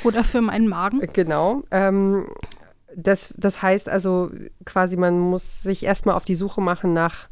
Oder 0.03 0.23
für 0.23 0.41
meinen 0.41 0.67
Magen? 0.67 1.01
Genau. 1.13 1.63
Ähm, 1.71 2.27
das, 2.95 3.33
das 3.37 3.61
heißt 3.61 3.89
also 3.89 4.29
quasi, 4.65 4.97
man 4.97 5.19
muss 5.19 5.61
sich 5.61 5.83
erstmal 5.83 6.15
auf 6.15 6.25
die 6.25 6.35
Suche 6.35 6.61
machen 6.61 6.93
nach 6.93 7.27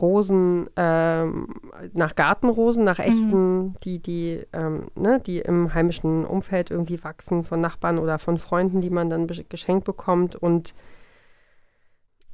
Rosen, 0.00 0.68
ähm, 0.76 1.54
nach 1.92 2.16
Gartenrosen, 2.16 2.82
nach 2.82 2.98
echten, 2.98 3.76
die, 3.84 4.00
die, 4.00 4.44
ähm, 4.52 4.88
ne, 4.96 5.20
die 5.20 5.38
im 5.38 5.72
heimischen 5.72 6.24
Umfeld 6.24 6.70
irgendwie 6.70 7.02
wachsen, 7.04 7.44
von 7.44 7.60
Nachbarn 7.60 7.98
oder 7.98 8.18
von 8.18 8.38
Freunden, 8.38 8.80
die 8.80 8.90
man 8.90 9.08
dann 9.08 9.28
geschenkt 9.48 9.84
bekommt. 9.84 10.34
Und, 10.34 10.74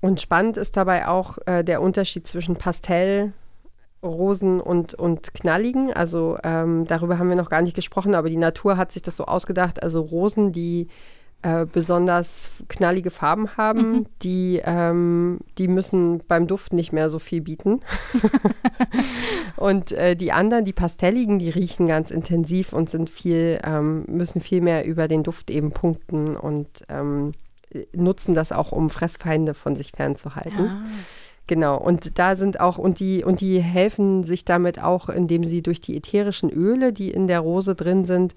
und 0.00 0.22
spannend 0.22 0.56
ist 0.56 0.76
dabei 0.78 1.06
auch 1.06 1.36
äh, 1.44 1.62
der 1.62 1.82
Unterschied 1.82 2.26
zwischen 2.26 2.56
Pastellrosen 2.56 3.32
und, 4.60 4.94
und 4.94 5.34
knalligen. 5.34 5.92
Also 5.92 6.38
ähm, 6.42 6.86
darüber 6.86 7.18
haben 7.18 7.28
wir 7.28 7.36
noch 7.36 7.50
gar 7.50 7.60
nicht 7.60 7.74
gesprochen, 7.74 8.14
aber 8.14 8.30
die 8.30 8.38
Natur 8.38 8.78
hat 8.78 8.90
sich 8.90 9.02
das 9.02 9.16
so 9.16 9.26
ausgedacht. 9.26 9.82
Also 9.82 10.00
Rosen, 10.00 10.52
die 10.52 10.88
äh, 11.42 11.64
besonders 11.64 12.50
knallige 12.68 13.10
Farben 13.10 13.56
haben, 13.56 13.92
Mhm. 13.92 14.06
die, 14.22 14.60
ähm, 14.64 15.38
die 15.58 15.68
müssen 15.68 16.20
beim 16.28 16.46
Duft 16.46 16.72
nicht 16.72 16.92
mehr 16.92 17.08
so 17.08 17.18
viel 17.18 17.40
bieten. 17.40 17.80
und 19.56 19.92
äh, 19.92 20.16
die 20.16 20.32
anderen, 20.32 20.64
die 20.64 20.72
pastelligen, 20.72 21.38
die 21.38 21.50
riechen 21.50 21.86
ganz 21.86 22.10
intensiv 22.10 22.72
und 22.72 22.90
sind 22.90 23.10
viel, 23.10 23.58
ähm, 23.64 24.04
müssen 24.06 24.40
viel 24.40 24.60
mehr 24.60 24.84
über 24.84 25.08
den 25.08 25.22
Duft 25.22 25.50
eben 25.50 25.70
punkten 25.70 26.36
und 26.36 26.84
ähm, 26.88 27.32
nutzen 27.94 28.34
das 28.34 28.52
auch, 28.52 28.72
um 28.72 28.90
Fressfeinde 28.90 29.54
von 29.54 29.76
sich 29.76 29.92
fernzuhalten. 29.92 30.66
Ah. 30.68 30.84
Genau, 31.46 31.78
und 31.78 32.18
da 32.18 32.36
sind 32.36 32.60
auch, 32.60 32.78
und 32.78 33.00
die, 33.00 33.24
und 33.24 33.40
die 33.40 33.60
helfen 33.60 34.22
sich 34.24 34.44
damit 34.44 34.80
auch, 34.80 35.08
indem 35.08 35.44
sie 35.44 35.62
durch 35.62 35.80
die 35.80 35.96
ätherischen 35.96 36.50
Öle, 36.50 36.92
die 36.92 37.10
in 37.10 37.26
der 37.26 37.40
Rose 37.40 37.74
drin 37.74 38.04
sind, 38.04 38.34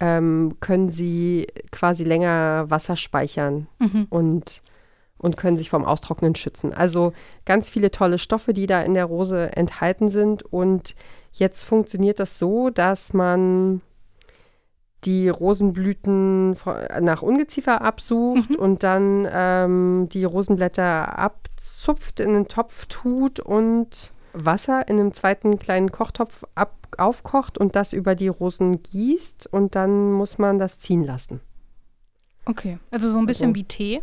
ähm, 0.00 0.56
können 0.60 0.90
sie 0.90 1.46
quasi 1.72 2.04
länger 2.04 2.66
Wasser 2.68 2.96
speichern 2.96 3.66
Mhm. 3.78 4.06
und, 4.10 4.62
und 5.18 5.36
können 5.36 5.56
sich 5.56 5.70
vom 5.70 5.84
Austrocknen 5.84 6.34
schützen. 6.34 6.74
Also 6.74 7.12
ganz 7.44 7.70
viele 7.70 7.90
tolle 7.90 8.18
Stoffe, 8.18 8.52
die 8.52 8.66
da 8.66 8.82
in 8.82 8.94
der 8.94 9.06
Rose 9.06 9.56
enthalten 9.56 10.08
sind. 10.08 10.42
Und 10.42 10.94
jetzt 11.32 11.64
funktioniert 11.64 12.20
das 12.20 12.38
so, 12.38 12.70
dass 12.70 13.12
man 13.12 13.80
die 15.04 15.28
Rosenblüten 15.28 16.56
nach 17.00 17.22
Ungeziefer 17.22 17.80
absucht 17.82 18.56
und 18.56 18.82
dann 18.82 19.26
ähm, 19.30 20.08
die 20.10 20.24
Rosenblätter 20.24 21.18
abzupft, 21.18 22.18
in 22.20 22.30
einen 22.30 22.48
Topf 22.48 22.86
tut 22.86 23.38
und 23.38 24.12
Wasser 24.32 24.88
in 24.88 24.98
einem 24.98 25.12
zweiten 25.12 25.58
kleinen 25.58 25.92
Kochtopf 25.92 26.44
ab, 26.54 26.74
aufkocht 26.98 27.58
und 27.58 27.76
das 27.76 27.92
über 27.92 28.14
die 28.14 28.28
Rosen 28.28 28.82
gießt 28.82 29.46
und 29.52 29.74
dann 29.74 30.12
muss 30.12 30.38
man 30.38 30.58
das 30.58 30.78
ziehen 30.78 31.04
lassen. 31.04 31.40
Okay, 32.44 32.78
also 32.90 33.10
so 33.10 33.18
ein 33.18 33.26
bisschen 33.26 33.48
Also- 33.50 33.54
wie 33.56 33.64
Tee. 33.64 34.02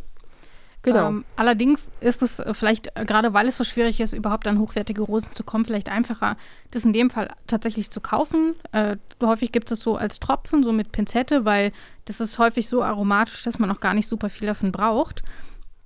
Genau. 0.86 1.08
Ähm, 1.08 1.26
allerdings 1.38 1.92
ist 2.02 2.22
es 2.22 2.40
äh, 2.40 2.54
vielleicht, 2.54 2.92
äh, 2.98 3.06
gerade 3.06 3.34
weil 3.34 3.48
es 3.48 3.56
so 3.56 3.64
schwierig 3.64 4.02
ist, 4.02 4.12
überhaupt 4.12 4.46
an 4.50 4.60
hochwertige 4.60 5.02
Rosen 5.02 5.32
zu 5.32 5.46
kommen, 5.46 5.64
vielleicht 5.64 5.88
einfacher, 5.88 6.36
das 6.72 6.84
in 6.84 6.92
dem 6.92 7.10
Fall 7.10 7.30
tatsächlich 7.48 7.90
zu 7.90 8.02
kaufen. 8.02 8.56
Äh, 8.74 8.98
häufig 9.24 9.54
gibt 9.54 9.72
es 9.72 9.80
das 9.80 9.84
so 9.86 9.96
als 9.96 10.20
Tropfen, 10.20 10.62
so 10.62 10.74
mit 10.74 10.92
Pinzette, 10.92 11.46
weil 11.46 11.72
das 12.04 12.20
ist 12.20 12.38
häufig 12.38 12.68
so 12.68 12.84
aromatisch, 12.84 13.44
dass 13.44 13.60
man 13.60 13.72
auch 13.72 13.80
gar 13.80 13.94
nicht 13.94 14.10
super 14.10 14.30
viel 14.30 14.46
davon 14.46 14.74
braucht. 14.74 15.24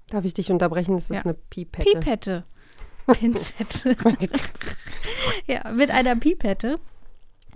Darf 0.09 0.25
ich 0.25 0.33
dich 0.33 0.49
unterbrechen? 0.51 0.95
Das 0.95 1.11
ist 1.11 1.15
Ja. 1.15 1.21
eine 1.21 1.35
Pipette. 1.35 1.91
Pipette. 1.91 2.43
Pinzette. 3.05 3.95
ja, 5.47 5.71
mit 5.73 5.91
einer 5.91 6.15
Pipette. 6.15 6.79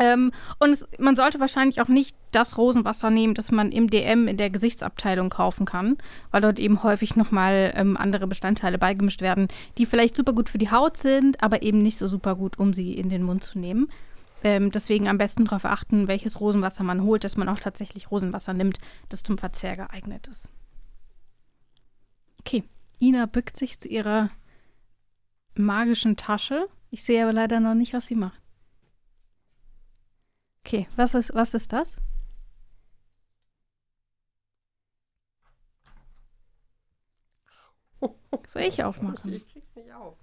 Ähm, 0.01 0.31
und 0.57 0.71
es, 0.71 0.87
man 0.97 1.15
sollte 1.15 1.39
wahrscheinlich 1.39 1.79
auch 1.79 1.87
nicht 1.87 2.17
das 2.31 2.57
Rosenwasser 2.57 3.11
nehmen, 3.11 3.35
das 3.35 3.51
man 3.51 3.71
im 3.71 3.87
DM 3.87 4.27
in 4.27 4.35
der 4.35 4.49
Gesichtsabteilung 4.49 5.29
kaufen 5.29 5.65
kann, 5.67 5.97
weil 6.31 6.41
dort 6.41 6.57
eben 6.57 6.81
häufig 6.81 7.15
nochmal 7.15 7.71
ähm, 7.75 7.95
andere 7.97 8.25
Bestandteile 8.25 8.79
beigemischt 8.79 9.21
werden, 9.21 9.47
die 9.77 9.85
vielleicht 9.85 10.17
super 10.17 10.33
gut 10.33 10.49
für 10.49 10.57
die 10.57 10.71
Haut 10.71 10.97
sind, 10.97 11.43
aber 11.43 11.61
eben 11.61 11.83
nicht 11.83 11.99
so 11.99 12.07
super 12.07 12.35
gut, 12.35 12.57
um 12.57 12.73
sie 12.73 12.93
in 12.93 13.09
den 13.09 13.21
Mund 13.21 13.43
zu 13.43 13.59
nehmen. 13.59 13.89
Ähm, 14.43 14.71
deswegen 14.71 15.07
am 15.07 15.19
besten 15.19 15.45
darauf 15.45 15.65
achten, 15.65 16.07
welches 16.07 16.39
Rosenwasser 16.39 16.83
man 16.83 17.03
holt, 17.03 17.23
dass 17.23 17.37
man 17.37 17.47
auch 17.47 17.59
tatsächlich 17.59 18.09
Rosenwasser 18.09 18.53
nimmt, 18.53 18.79
das 19.09 19.21
zum 19.21 19.37
Verzehr 19.37 19.75
geeignet 19.75 20.25
ist. 20.25 20.49
Okay, 22.39 22.63
Ina 22.99 23.27
bückt 23.27 23.55
sich 23.55 23.79
zu 23.79 23.87
ihrer 23.87 24.31
magischen 25.53 26.17
Tasche. 26.17 26.65
Ich 26.89 27.03
sehe 27.03 27.21
aber 27.21 27.33
leider 27.33 27.59
noch 27.59 27.75
nicht, 27.75 27.93
was 27.93 28.07
sie 28.07 28.15
macht. 28.15 28.41
Okay, 30.65 30.87
was 30.95 31.13
ist, 31.13 31.33
was 31.33 31.53
ist 31.53 31.73
das? 31.73 31.99
Soll 38.47 38.63
ich 38.63 38.83
aufmachen? 38.83 39.33
Ich 39.33 39.47
krieg's 39.51 39.75
nicht 39.75 39.93
auf. 39.93 40.17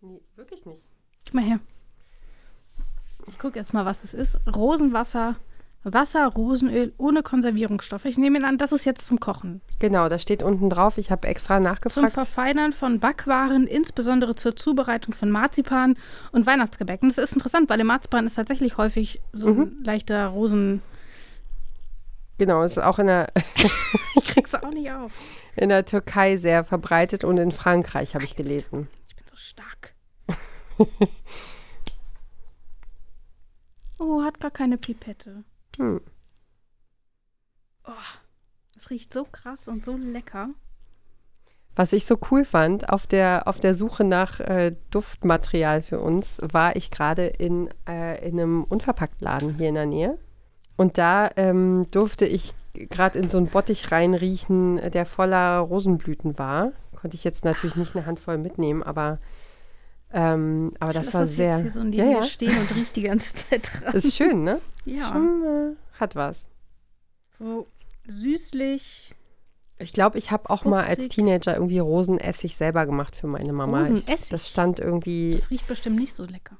Nee, 0.00 0.20
wirklich 0.34 0.64
nicht. 0.66 0.88
Gib 1.24 1.34
mal 1.34 1.44
her. 1.44 1.60
Ich 3.28 3.38
gucke 3.38 3.58
erst 3.58 3.72
mal, 3.72 3.84
was 3.86 4.02
es 4.04 4.14
ist. 4.14 4.38
Rosenwasser, 4.46 5.36
Wasser, 5.84 6.26
Rosenöl 6.28 6.92
ohne 6.96 7.22
Konservierungsstoffe. 7.22 8.04
Ich 8.04 8.16
nehme 8.16 8.46
an, 8.46 8.56
das 8.58 8.70
ist 8.72 8.84
jetzt 8.84 9.06
zum 9.06 9.18
Kochen. 9.18 9.60
Genau, 9.80 10.08
da 10.08 10.18
steht 10.18 10.42
unten 10.42 10.70
drauf, 10.70 10.96
ich 10.98 11.10
habe 11.10 11.26
extra 11.26 11.56
Zum 11.56 11.64
nachgefragt. 11.64 12.12
Verfeinern 12.12 12.72
von 12.72 13.00
Backwaren, 13.00 13.66
insbesondere 13.66 14.34
zur 14.36 14.54
Zubereitung 14.54 15.12
von 15.14 15.30
Marzipan 15.30 15.96
und 16.30 16.46
Weihnachtsgebäck. 16.46 17.02
Und 17.02 17.08
das 17.08 17.18
ist 17.18 17.32
interessant, 17.32 17.68
weil 17.68 17.80
im 17.80 17.88
Marzipan 17.88 18.26
ist 18.26 18.34
tatsächlich 18.34 18.76
häufig 18.76 19.20
so 19.32 19.48
ein 19.48 19.82
leichter 19.82 20.28
Rosen. 20.28 20.82
Genau, 22.38 22.62
ist 22.62 22.78
auch 22.78 22.98
in 22.98 23.08
der, 23.08 23.32
Ich 24.16 24.24
krieg's 24.24 24.54
auch 24.54 24.70
nicht 24.70 24.90
auf. 24.90 25.12
in 25.56 25.68
der 25.68 25.84
Türkei 25.84 26.36
sehr 26.36 26.64
verbreitet 26.64 27.24
und 27.24 27.38
in 27.38 27.50
Frankreich 27.50 28.14
habe 28.14 28.24
ich 28.24 28.36
gelesen. 28.36 28.88
Ich 29.08 29.16
bin 29.16 29.24
so 29.28 29.36
stark. 29.36 29.94
oh, 33.98 34.22
hat 34.22 34.40
gar 34.40 34.50
keine 34.50 34.78
Pipette. 34.78 35.44
Hm. 35.78 36.00
Oh, 37.84 37.92
das 38.74 38.90
riecht 38.90 39.12
so 39.12 39.24
krass 39.24 39.68
und 39.68 39.84
so 39.84 39.96
lecker. 39.96 40.50
Was 41.74 41.94
ich 41.94 42.04
so 42.04 42.18
cool 42.30 42.44
fand, 42.44 42.90
auf 42.90 43.06
der, 43.06 43.48
auf 43.48 43.58
der 43.58 43.74
Suche 43.74 44.04
nach 44.04 44.40
äh, 44.40 44.76
Duftmaterial 44.90 45.82
für 45.82 46.00
uns, 46.00 46.38
war 46.42 46.76
ich 46.76 46.90
gerade 46.90 47.26
in, 47.26 47.70
äh, 47.88 48.28
in 48.28 48.38
einem 48.38 48.64
Unverpacktladen 48.64 49.56
hier 49.56 49.70
in 49.70 49.74
der 49.74 49.86
Nähe. 49.86 50.18
Und 50.76 50.98
da 50.98 51.30
ähm, 51.36 51.86
durfte 51.90 52.26
ich 52.26 52.54
gerade 52.74 53.18
in 53.18 53.28
so 53.28 53.38
einen 53.38 53.46
Bottich 53.46 53.90
reinriechen, 53.90 54.90
der 54.90 55.06
voller 55.06 55.58
Rosenblüten 55.60 56.38
war. 56.38 56.72
Konnte 56.94 57.16
ich 57.16 57.24
jetzt 57.24 57.44
natürlich 57.44 57.76
nicht 57.76 57.96
eine 57.96 58.06
Handvoll 58.06 58.36
mitnehmen, 58.36 58.82
aber, 58.82 59.18
ähm, 60.12 60.72
aber 60.78 60.90
Ich 60.90 60.96
das 60.98 61.14
war 61.14 61.20
das 61.22 61.34
sehr. 61.34 61.58
Jetzt 61.58 61.62
hier 61.62 61.70
so 61.72 61.82
ja, 61.88 62.04
ja. 62.04 62.22
stehen 62.24 62.56
und 62.58 62.74
riecht 62.74 62.96
die 62.96 63.02
ganze 63.02 63.34
Zeit 63.34 63.70
dran. 63.82 63.94
Ist 63.94 64.14
schön, 64.14 64.44
ne? 64.44 64.60
ja, 64.84 65.08
Schon, 65.12 65.42
äh, 65.44 65.98
hat 66.00 66.16
was. 66.16 66.46
so 67.38 67.66
süßlich. 68.08 69.14
Ich 69.78 69.92
glaube, 69.92 70.18
ich 70.18 70.30
habe 70.30 70.48
auch 70.50 70.64
mal 70.64 70.84
als 70.84 71.00
Fruchtig. 71.00 71.08
Teenager 71.16 71.54
irgendwie 71.54 71.80
Rosenessig 71.80 72.56
selber 72.56 72.86
gemacht 72.86 73.16
für 73.16 73.26
meine 73.26 73.52
Mama. 73.52 73.82
Ich, 73.82 73.90
Rosenessig? 73.90 74.28
das 74.30 74.48
stand 74.48 74.78
irgendwie. 74.78 75.32
Das 75.32 75.50
riecht 75.50 75.66
bestimmt 75.66 75.96
nicht 75.96 76.14
so 76.14 76.24
lecker. 76.24 76.56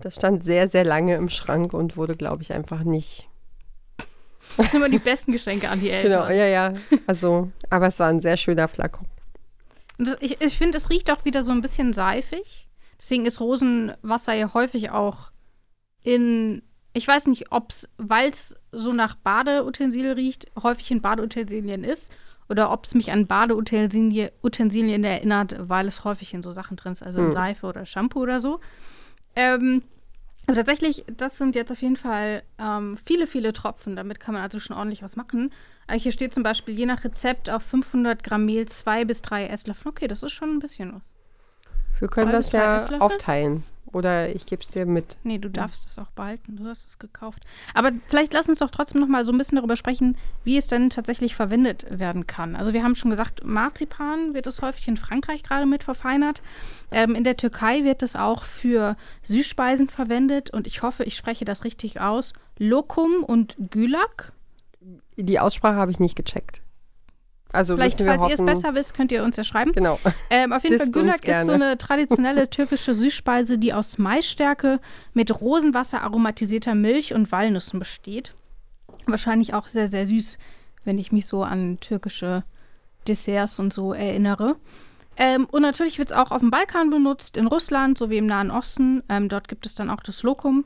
Das 0.00 0.14
stand 0.14 0.44
sehr, 0.44 0.68
sehr 0.68 0.84
lange 0.84 1.16
im 1.16 1.28
Schrank 1.28 1.74
und 1.74 1.96
wurde, 1.96 2.14
glaube 2.14 2.42
ich, 2.42 2.54
einfach 2.54 2.84
nicht. 2.84 3.28
Das 4.56 4.70
sind 4.70 4.76
immer 4.76 4.88
die 4.88 5.00
besten 5.00 5.32
Geschenke 5.32 5.68
an 5.68 5.80
die 5.80 5.90
Eltern. 5.90 6.28
Genau, 6.28 6.32
ja, 6.32 6.46
ja. 6.46 6.74
Also, 7.06 7.50
aber 7.68 7.88
es 7.88 7.98
war 7.98 8.08
ein 8.08 8.20
sehr 8.20 8.36
schöner 8.36 8.68
Flakon. 8.68 9.06
Das, 9.98 10.16
ich 10.20 10.40
ich 10.40 10.56
finde, 10.56 10.78
es 10.78 10.88
riecht 10.90 11.10
auch 11.10 11.24
wieder 11.24 11.42
so 11.42 11.50
ein 11.50 11.60
bisschen 11.60 11.92
seifig. 11.92 12.67
Deswegen 13.00 13.26
ist 13.26 13.40
Rosenwasser 13.40 14.34
ja 14.34 14.52
häufig 14.54 14.90
auch 14.90 15.30
in, 16.02 16.62
ich 16.92 17.06
weiß 17.06 17.26
nicht, 17.26 17.52
ob 17.52 17.70
es, 17.70 17.88
weil 17.98 18.30
es 18.30 18.56
so 18.72 18.92
nach 18.92 19.14
Badeutensilien 19.14 20.12
riecht, 20.14 20.46
häufig 20.62 20.90
in 20.90 21.00
Badeutensilien 21.00 21.84
ist. 21.84 22.12
Oder 22.50 22.72
ob 22.72 22.86
es 22.86 22.94
mich 22.94 23.12
an 23.12 23.26
Badeutensilien 23.26 24.30
Utensilien 24.42 25.04
erinnert, 25.04 25.56
weil 25.68 25.86
es 25.86 26.04
häufig 26.04 26.32
in 26.32 26.40
so 26.42 26.52
Sachen 26.52 26.78
drin 26.78 26.92
ist, 26.92 27.02
also 27.02 27.18
in 27.20 27.26
Hm. 27.26 27.32
Seife 27.32 27.66
oder 27.66 27.84
Shampoo 27.84 28.20
oder 28.22 28.40
so. 28.40 28.60
Ähm, 29.36 29.82
aber 30.46 30.56
tatsächlich, 30.56 31.04
das 31.14 31.36
sind 31.36 31.54
jetzt 31.54 31.70
auf 31.70 31.82
jeden 31.82 31.98
Fall 31.98 32.42
ähm, 32.58 32.96
viele, 33.04 33.26
viele 33.26 33.52
Tropfen. 33.52 33.96
Damit 33.96 34.18
kann 34.18 34.32
man 34.32 34.42
also 34.42 34.60
schon 34.60 34.74
ordentlich 34.74 35.02
was 35.02 35.14
machen. 35.14 35.52
Äh, 35.88 35.98
Hier 35.98 36.10
steht 36.10 36.32
zum 36.32 36.42
Beispiel 36.42 36.74
je 36.74 36.86
nach 36.86 37.04
Rezept 37.04 37.50
auf 37.50 37.62
500 37.64 38.22
Gramm 38.22 38.46
Mehl 38.46 38.64
zwei 38.66 39.04
bis 39.04 39.20
drei 39.20 39.46
Esslöffel. 39.46 39.88
Okay, 39.88 40.08
das 40.08 40.22
ist 40.22 40.32
schon 40.32 40.48
ein 40.54 40.58
bisschen 40.58 40.94
was. 40.94 41.12
Wir 41.98 42.08
können 42.08 42.32
das 42.32 42.52
ja 42.52 42.76
aufteilen. 43.00 43.64
Oder 43.92 44.34
ich 44.34 44.44
gebe 44.46 44.62
es 44.62 44.68
dir 44.68 44.86
mit. 44.86 45.16
Nee, 45.22 45.38
du 45.38 45.48
darfst 45.48 45.86
es 45.86 45.98
auch 45.98 46.10
behalten. 46.10 46.56
Du 46.56 46.66
hast 46.66 46.86
es 46.86 46.98
gekauft. 46.98 47.44
Aber 47.74 47.92
vielleicht 48.08 48.32
lass 48.34 48.48
uns 48.48 48.58
doch 48.58 48.70
trotzdem 48.70 49.00
noch 49.00 49.08
mal 49.08 49.24
so 49.24 49.32
ein 49.32 49.38
bisschen 49.38 49.56
darüber 49.56 49.76
sprechen, 49.76 50.16
wie 50.44 50.56
es 50.56 50.66
denn 50.66 50.90
tatsächlich 50.90 51.34
verwendet 51.34 51.86
werden 51.90 52.26
kann. 52.26 52.54
Also 52.54 52.72
wir 52.72 52.82
haben 52.82 52.94
schon 52.94 53.10
gesagt, 53.10 53.44
Marzipan 53.44 54.34
wird 54.34 54.46
es 54.46 54.60
häufig 54.60 54.88
in 54.88 54.96
Frankreich 54.96 55.42
gerade 55.42 55.66
mit 55.66 55.84
verfeinert. 55.84 56.40
Ähm, 56.90 57.14
in 57.14 57.24
der 57.24 57.36
Türkei 57.36 57.84
wird 57.84 58.02
es 58.02 58.14
auch 58.16 58.44
für 58.44 58.96
Süßspeisen 59.22 59.88
verwendet. 59.88 60.50
Und 60.50 60.66
ich 60.66 60.82
hoffe, 60.82 61.04
ich 61.04 61.16
spreche 61.16 61.44
das 61.44 61.64
richtig 61.64 62.00
aus. 62.00 62.34
Lokum 62.58 63.24
und 63.24 63.56
Gülak. 63.70 64.32
Die 65.16 65.40
Aussprache 65.40 65.76
habe 65.76 65.90
ich 65.90 66.00
nicht 66.00 66.16
gecheckt. 66.16 66.62
Also 67.52 67.76
Vielleicht, 67.76 67.98
falls 67.98 68.22
ihr 68.22 68.26
es 68.26 68.32
hoffen- 68.32 68.46
besser 68.46 68.74
wisst, 68.74 68.94
könnt 68.94 69.10
ihr 69.10 69.24
uns 69.24 69.36
ja 69.36 69.44
schreiben. 69.44 69.72
Genau. 69.72 69.98
Ähm, 70.28 70.52
auf 70.52 70.62
jeden 70.64 70.78
Fall, 70.78 70.90
Gülak 70.90 71.26
ist 71.26 71.46
so 71.46 71.52
eine 71.52 71.78
traditionelle 71.78 72.50
türkische 72.50 72.92
Süßspeise, 72.92 73.58
die 73.58 73.72
aus 73.72 73.96
Maisstärke 73.96 74.80
mit 75.14 75.40
Rosenwasser 75.40 76.02
aromatisierter 76.02 76.74
Milch 76.74 77.14
und 77.14 77.32
Walnüssen 77.32 77.78
besteht. 77.78 78.34
Wahrscheinlich 79.06 79.54
auch 79.54 79.68
sehr, 79.68 79.88
sehr 79.88 80.06
süß, 80.06 80.36
wenn 80.84 80.98
ich 80.98 81.10
mich 81.10 81.26
so 81.26 81.42
an 81.42 81.78
türkische 81.80 82.44
Desserts 83.06 83.58
und 83.58 83.72
so 83.72 83.94
erinnere. 83.94 84.56
Ähm, 85.16 85.46
und 85.50 85.62
natürlich 85.62 85.98
wird 85.98 86.10
es 86.10 86.16
auch 86.16 86.30
auf 86.30 86.40
dem 86.40 86.50
Balkan 86.50 86.90
benutzt, 86.90 87.36
in 87.36 87.46
Russland 87.46 87.96
sowie 87.98 88.18
im 88.18 88.26
Nahen 88.26 88.50
Osten. 88.50 89.02
Ähm, 89.08 89.28
dort 89.28 89.48
gibt 89.48 89.64
es 89.66 89.74
dann 89.74 89.88
auch 89.90 90.00
das 90.00 90.22
Lokum. 90.22 90.64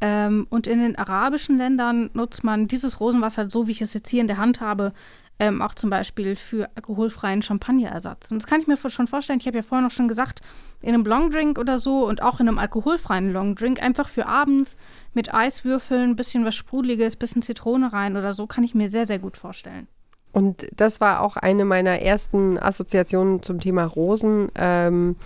Ähm, 0.00 0.46
und 0.50 0.66
in 0.66 0.80
den 0.80 0.96
arabischen 0.96 1.58
Ländern 1.58 2.10
nutzt 2.14 2.42
man 2.42 2.68
dieses 2.68 3.00
Rosenwasser, 3.00 3.50
so 3.50 3.66
wie 3.66 3.72
ich 3.72 3.82
es 3.82 3.94
jetzt 3.94 4.08
hier 4.08 4.20
in 4.20 4.28
der 4.28 4.38
Hand 4.38 4.60
habe, 4.60 4.92
ähm, 5.38 5.60
auch 5.62 5.74
zum 5.74 5.90
Beispiel 5.90 6.36
für 6.36 6.68
alkoholfreien 6.74 7.42
Champagnerersatz. 7.42 8.30
Und 8.30 8.42
das 8.42 8.48
kann 8.48 8.60
ich 8.60 8.66
mir 8.66 8.76
schon 8.76 9.08
vorstellen. 9.08 9.40
Ich 9.40 9.46
habe 9.46 9.56
ja 9.56 9.62
vorher 9.62 9.84
noch 9.84 9.92
schon 9.92 10.08
gesagt, 10.08 10.40
in 10.80 10.94
einem 10.94 11.04
Longdrink 11.04 11.58
oder 11.58 11.78
so 11.78 12.06
und 12.06 12.22
auch 12.22 12.40
in 12.40 12.48
einem 12.48 12.58
alkoholfreien 12.58 13.32
Longdrink, 13.32 13.82
einfach 13.82 14.08
für 14.08 14.26
abends 14.26 14.76
mit 15.14 15.32
Eiswürfeln, 15.34 16.16
bisschen 16.16 16.44
was 16.44 16.54
Sprudeliges, 16.54 17.16
bisschen 17.16 17.42
Zitrone 17.42 17.92
rein 17.92 18.16
oder 18.16 18.32
so, 18.32 18.46
kann 18.46 18.64
ich 18.64 18.74
mir 18.74 18.88
sehr, 18.88 19.06
sehr 19.06 19.18
gut 19.18 19.36
vorstellen. 19.36 19.88
Und 20.32 20.66
das 20.74 21.00
war 21.00 21.20
auch 21.20 21.36
eine 21.36 21.64
meiner 21.64 22.00
ersten 22.00 22.58
Assoziationen 22.58 23.42
zum 23.42 23.60
Thema 23.60 23.84
Rosen. 23.84 24.48
Ähm, 24.54 25.16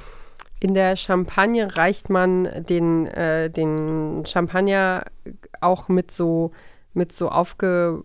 in 0.59 0.75
der 0.75 0.97
Champagne 0.97 1.77
reicht 1.77 2.11
man 2.11 2.49
den, 2.69 3.07
äh, 3.07 3.51
den 3.51 4.25
Champagner 4.27 5.05
auch 5.61 5.89
mit 5.89 6.11
so, 6.11 6.53
mit 6.93 7.13
so 7.13 7.29
aufge, 7.29 8.05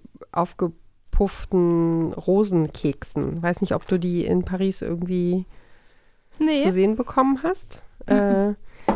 aufgepufften 1.22 2.14
Rosenkeksen. 2.14 3.42
Weiß 3.42 3.62
nicht, 3.62 3.76
ob 3.76 3.88
du 3.88 4.00
die 4.00 4.26
in 4.26 4.44
Paris 4.44 4.82
irgendwie 4.82 5.46
Nee, 6.40 6.64
zu 6.64 6.72
sehen 6.72 6.96
bekommen 6.96 7.44
hast. 7.44 7.82
Äh, 8.08 8.54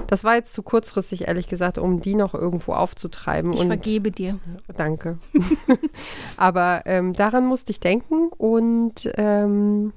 das 0.08 0.24
war 0.24 0.36
jetzt 0.36 0.54
zu 0.54 0.64
kurzfristig, 0.64 1.28
ehrlich 1.28 1.48
gesagt, 1.48 1.78
um 1.78 2.02
die 2.02 2.16
noch 2.16 2.34
irgendwo 2.34 2.74
aufzutreiben. 2.74 3.54
ich 3.54 3.60
und 3.60 3.68
vergebe 3.68 4.10
dir. 4.10 4.40
Danke. 4.76 5.20
Aber 6.38 6.82
ähm, 6.86 7.14
daran 7.14 7.46
musste 7.46 7.72
ich 7.72 7.80
denken 7.80 8.30
und 8.30 9.12
ähm, 9.16 9.94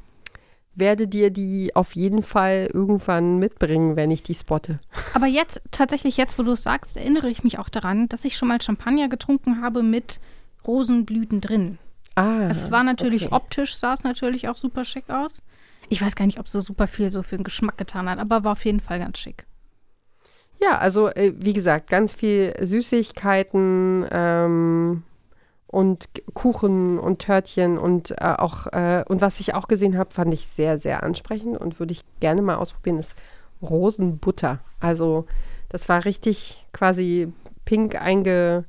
werde 0.74 1.08
dir 1.08 1.30
die 1.30 1.74
auf 1.74 1.96
jeden 1.96 2.22
Fall 2.22 2.68
irgendwann 2.72 3.38
mitbringen, 3.38 3.96
wenn 3.96 4.10
ich 4.10 4.22
die 4.22 4.34
spotte. 4.34 4.78
Aber 5.14 5.26
jetzt, 5.26 5.62
tatsächlich 5.70 6.18
jetzt, 6.18 6.38
wo 6.38 6.42
du 6.42 6.52
es 6.52 6.62
sagst, 6.62 6.98
erinnere 6.98 7.30
ich 7.30 7.42
mich 7.42 7.58
auch 7.58 7.70
daran, 7.70 8.08
dass 8.08 8.26
ich 8.26 8.36
schon 8.36 8.48
mal 8.48 8.60
Champagner 8.60 9.08
getrunken 9.08 9.62
habe 9.62 9.82
mit 9.82 10.20
Rosenblüten 10.66 11.40
drin. 11.40 11.78
Ah, 12.18 12.48
Es 12.48 12.70
war 12.70 12.82
natürlich 12.82 13.26
okay. 13.26 13.34
optisch, 13.34 13.76
sah 13.76 13.92
es 13.92 14.02
natürlich 14.02 14.48
auch 14.48 14.56
super 14.56 14.84
schick 14.84 15.08
aus. 15.08 15.40
Ich 15.88 16.02
weiß 16.02 16.16
gar 16.16 16.26
nicht, 16.26 16.40
ob 16.40 16.46
es 16.46 16.52
so 16.52 16.60
super 16.60 16.88
viel 16.88 17.10
so 17.10 17.22
für 17.22 17.36
den 17.36 17.44
Geschmack 17.44 17.78
getan 17.78 18.10
hat, 18.10 18.18
aber 18.18 18.42
war 18.42 18.52
auf 18.52 18.64
jeden 18.64 18.80
Fall 18.80 18.98
ganz 18.98 19.18
schick. 19.18 19.46
Ja, 20.60 20.78
also 20.78 21.08
äh, 21.08 21.32
wie 21.36 21.52
gesagt, 21.52 21.88
ganz 21.88 22.14
viel 22.14 22.54
Süßigkeiten 22.60 24.04
ähm, 24.10 25.04
und 25.68 26.08
Kuchen 26.34 26.98
und 26.98 27.20
Törtchen 27.20 27.78
und 27.78 28.10
äh, 28.10 28.34
auch 28.36 28.66
äh, 28.66 29.04
und 29.06 29.20
was 29.20 29.38
ich 29.38 29.54
auch 29.54 29.68
gesehen 29.68 29.96
habe, 29.96 30.12
fand 30.12 30.34
ich 30.34 30.48
sehr, 30.48 30.80
sehr 30.80 31.04
ansprechend 31.04 31.56
und 31.56 31.78
würde 31.78 31.92
ich 31.92 32.02
gerne 32.18 32.42
mal 32.42 32.56
ausprobieren, 32.56 32.98
ist 32.98 33.14
Rosenbutter. 33.62 34.58
Also 34.80 35.26
das 35.68 35.88
war 35.88 36.04
richtig 36.04 36.66
quasi 36.72 37.32
pink 37.64 37.94
einge, 37.94 38.64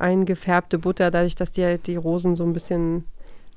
eingefärbte 0.00 0.78
Butter, 0.78 1.10
dadurch, 1.10 1.34
dass 1.34 1.50
die, 1.50 1.78
die 1.78 1.96
Rosen 1.96 2.36
so 2.36 2.44
ein 2.44 2.52
bisschen 2.52 3.04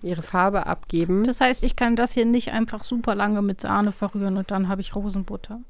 ihre 0.02 0.22
Farbe 0.22 0.66
abgeben. 0.68 1.24
Das 1.24 1.40
heißt, 1.42 1.64
ich 1.64 1.76
kann 1.76 1.96
das 1.96 2.14
hier 2.14 2.26
nicht 2.26 2.52
einfach 2.52 2.84
super 2.84 3.16
lange 3.16 3.42
mit 3.42 3.62
Sahne 3.62 3.92
verrühren 3.92 4.38
und 4.38 4.52
dann 4.52 4.68
habe 4.68 4.82
ich 4.82 4.96
Rosenbutter. 4.96 5.62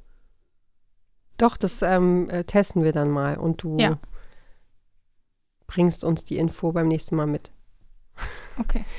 Doch, 1.37 1.55
das 1.57 1.81
ähm, 1.81 2.29
äh, 2.29 2.43
testen 2.43 2.83
wir 2.83 2.91
dann 2.93 3.09
mal 3.11 3.37
und 3.37 3.61
du 3.63 3.77
Ja. 3.79 3.97
bringst 5.67 6.03
uns 6.03 6.23
die 6.23 6.37
Info 6.37 6.71
beim 6.71 6.87
nächsten 6.87 7.15
Mal 7.15 7.27
mit. 7.27 7.51
Okay. 8.57 8.85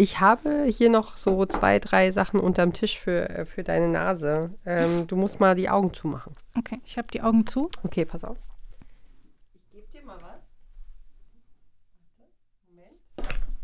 Ich 0.00 0.20
habe 0.20 0.66
hier 0.68 0.90
noch 0.90 1.16
so 1.16 1.44
zwei, 1.46 1.80
drei 1.80 2.12
Sachen 2.12 2.38
unterm 2.38 2.72
Tisch 2.72 3.00
für, 3.00 3.28
äh, 3.30 3.44
für 3.44 3.64
deine 3.64 3.88
Nase. 3.88 4.54
Ähm, 4.64 5.08
du 5.08 5.16
musst 5.16 5.40
mal 5.40 5.56
die 5.56 5.68
Augen 5.68 5.92
zumachen. 5.92 6.36
Okay, 6.56 6.80
ich 6.84 6.96
habe 6.98 7.08
die 7.08 7.20
Augen 7.20 7.48
zu. 7.48 7.68
Okay, 7.82 8.04
pass 8.04 8.22
auf. 8.22 8.36
Ich 9.54 9.68
gebe 9.72 9.88
dir 9.90 10.04
mal 10.06 10.16
was. 10.22 10.38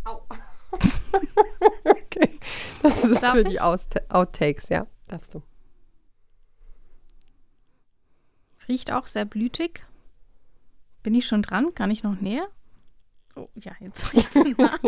Au. 0.02 0.22
Okay, 1.84 2.38
das 2.82 3.04
ist 3.04 3.22
Darf 3.22 3.32
für 3.32 3.40
ich? 3.42 3.48
die 3.48 3.60
Austa- 3.60 4.00
Outtakes, 4.08 4.68
ja. 4.68 4.86
Darfst 5.08 5.34
du. 5.34 5.42
Riecht 8.68 8.90
auch 8.92 9.06
sehr 9.06 9.24
blütig. 9.24 9.84
Bin 11.02 11.14
ich 11.14 11.26
schon 11.26 11.42
dran? 11.42 11.74
Kann 11.74 11.90
ich 11.90 12.02
noch 12.02 12.18
näher? 12.20 12.48
Oh, 13.36 13.48
ja, 13.56 13.72
jetzt 13.80 14.12
riecht 14.12 14.34
es 14.34 14.44
nah. 14.56 14.78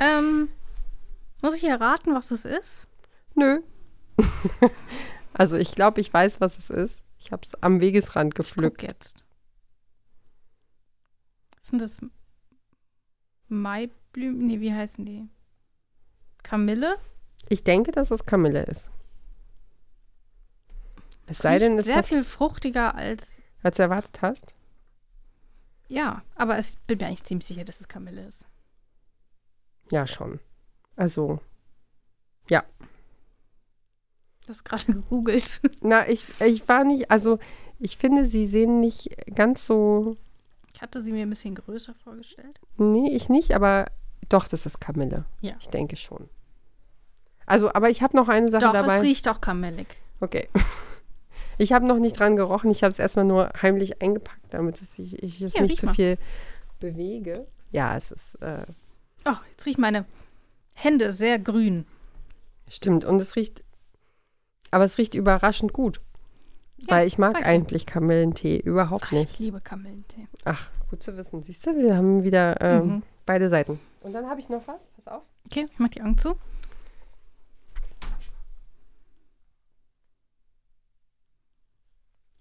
ähm, 0.00 0.48
muss 1.42 1.54
ich 1.54 1.64
erraten, 1.64 2.14
was 2.14 2.30
es 2.30 2.44
ist? 2.44 2.88
Nö. 3.34 3.60
also 5.34 5.56
ich 5.56 5.72
glaube, 5.74 6.00
ich 6.00 6.12
weiß, 6.12 6.40
was 6.40 6.58
es 6.58 6.70
ist. 6.70 7.04
Ich 7.18 7.32
habe 7.32 7.42
es 7.44 7.54
am 7.62 7.80
Wegesrand 7.80 8.34
gepflückt. 8.34 8.82
jetzt. 8.82 9.24
Sind 11.62 11.80
das 11.80 11.98
Maiblüten? 14.12 14.46
Nee, 14.46 14.60
wie 14.60 14.72
heißen 14.72 15.04
die? 15.04 15.28
Kamille? 16.42 16.96
Ich 17.48 17.64
denke, 17.64 17.92
dass 17.92 18.10
es 18.10 18.26
Kamille 18.26 18.64
ist. 18.64 18.90
Es 21.26 21.38
sei 21.38 21.58
denn, 21.58 21.78
es 21.78 21.84
sehr 21.84 22.02
viel 22.02 22.24
fruchtiger 22.24 22.94
als. 22.94 23.26
als 23.62 23.76
du 23.76 23.82
erwartet 23.82 24.20
hast. 24.22 24.54
Ja, 25.88 26.22
aber 26.34 26.58
ich 26.58 26.76
bin 26.86 26.98
mir 26.98 27.06
eigentlich 27.06 27.24
ziemlich 27.24 27.46
sicher, 27.46 27.64
dass 27.64 27.80
es 27.80 27.88
Kamille 27.88 28.26
ist. 28.26 28.46
Ja, 29.90 30.06
schon. 30.06 30.40
Also, 30.96 31.40
Du 32.48 34.48
hast 34.48 34.64
gerade 34.64 34.84
gegoogelt. 34.92 35.60
na, 35.80 36.08
ich, 36.08 36.26
ich 36.40 36.66
war 36.66 36.82
nicht, 36.82 37.10
also 37.10 37.38
ich 37.78 37.96
finde, 37.96 38.26
sie 38.26 38.46
sehen 38.46 38.80
nicht 38.80 39.08
ganz 39.34 39.64
so, 39.64 40.16
Ich 40.74 40.82
hatte 40.82 41.02
sie 41.02 41.12
mir 41.12 41.22
ein 41.22 41.30
bisschen 41.30 41.54
größer 41.54 41.94
vorgestellt. 41.94 42.58
nee, 42.76 43.14
ich 43.14 43.28
nicht, 43.28 43.54
aber 43.54 43.86
doch, 44.30 44.48
das 44.48 44.64
ist 44.64 44.80
Kamille. 44.80 45.24
Ja. 45.42 45.52
Ich 45.60 45.68
denke 45.68 45.96
schon. 45.96 46.28
Also, 47.46 47.72
aber 47.74 47.90
ich 47.90 48.00
habe 48.02 48.16
noch 48.16 48.28
eine 48.28 48.50
Sache 48.50 48.62
Doch, 48.64 48.72
dabei. 48.72 48.96
es 48.98 49.02
riecht 49.02 49.28
auch 49.28 49.40
kamillig. 49.40 49.86
Okay. 50.20 50.48
Ich 51.58 51.74
habe 51.74 51.86
noch 51.86 51.98
nicht 51.98 52.18
dran 52.18 52.36
gerochen. 52.36 52.70
Ich 52.70 52.82
habe 52.82 52.92
es 52.92 52.98
erstmal 52.98 53.26
nur 53.26 53.50
heimlich 53.60 54.00
eingepackt, 54.00 54.46
damit 54.48 54.80
es 54.80 54.94
sich, 54.94 55.22
ich 55.22 55.42
es 55.42 55.52
Ja, 55.52 55.60
nicht 55.60 55.76
zu 55.76 55.84
mal. 55.84 55.94
viel 55.94 56.16
bewege. 56.78 57.46
Ja, 57.70 57.94
es 57.98 58.10
ist, 58.12 58.36
äh, 58.40 58.64
Oh, 59.26 59.34
jetzt 59.50 59.66
riechen 59.66 59.82
meine 59.82 60.06
Hände 60.74 61.12
sehr 61.12 61.38
grün. 61.38 61.84
stimmt. 62.66 63.04
Und 63.04 63.20
es 63.20 63.36
riecht, 63.36 63.62
aber 64.70 64.84
es 64.84 64.96
riecht 64.96 65.14
überraschend 65.14 65.74
gut. 65.74 66.00
Weil 66.88 67.06
ich 67.06 67.18
mag 67.18 67.38
ja. 67.38 67.44
eigentlich 67.44 67.84
Kamillentee 67.84 68.56
überhaupt 68.56 69.04
Ach, 69.08 69.12
nicht. 69.12 69.32
ich 69.34 69.38
liebe 69.38 69.60
Kamillentee. 69.60 70.28
Ach, 70.46 70.70
gut 70.88 71.02
zu 71.02 71.14
wissen. 71.18 71.42
Siehst 71.42 71.66
du, 71.66 71.76
wir 71.76 71.94
haben 71.94 72.22
wieder 72.22 72.58
ähm, 72.62 72.86
Mhm. 72.86 73.02
Beide 73.26 73.48
Seiten. 73.48 73.80
Und 74.00 74.12
dann 74.12 74.28
habe 74.28 74.40
ich 74.40 74.48
noch 74.48 74.66
was. 74.66 74.86
Pass 74.96 75.08
auf. 75.08 75.22
Okay, 75.46 75.66
ich 75.72 75.78
mach 75.78 75.88
die 75.88 76.00
Augen 76.02 76.18
zu. 76.18 76.36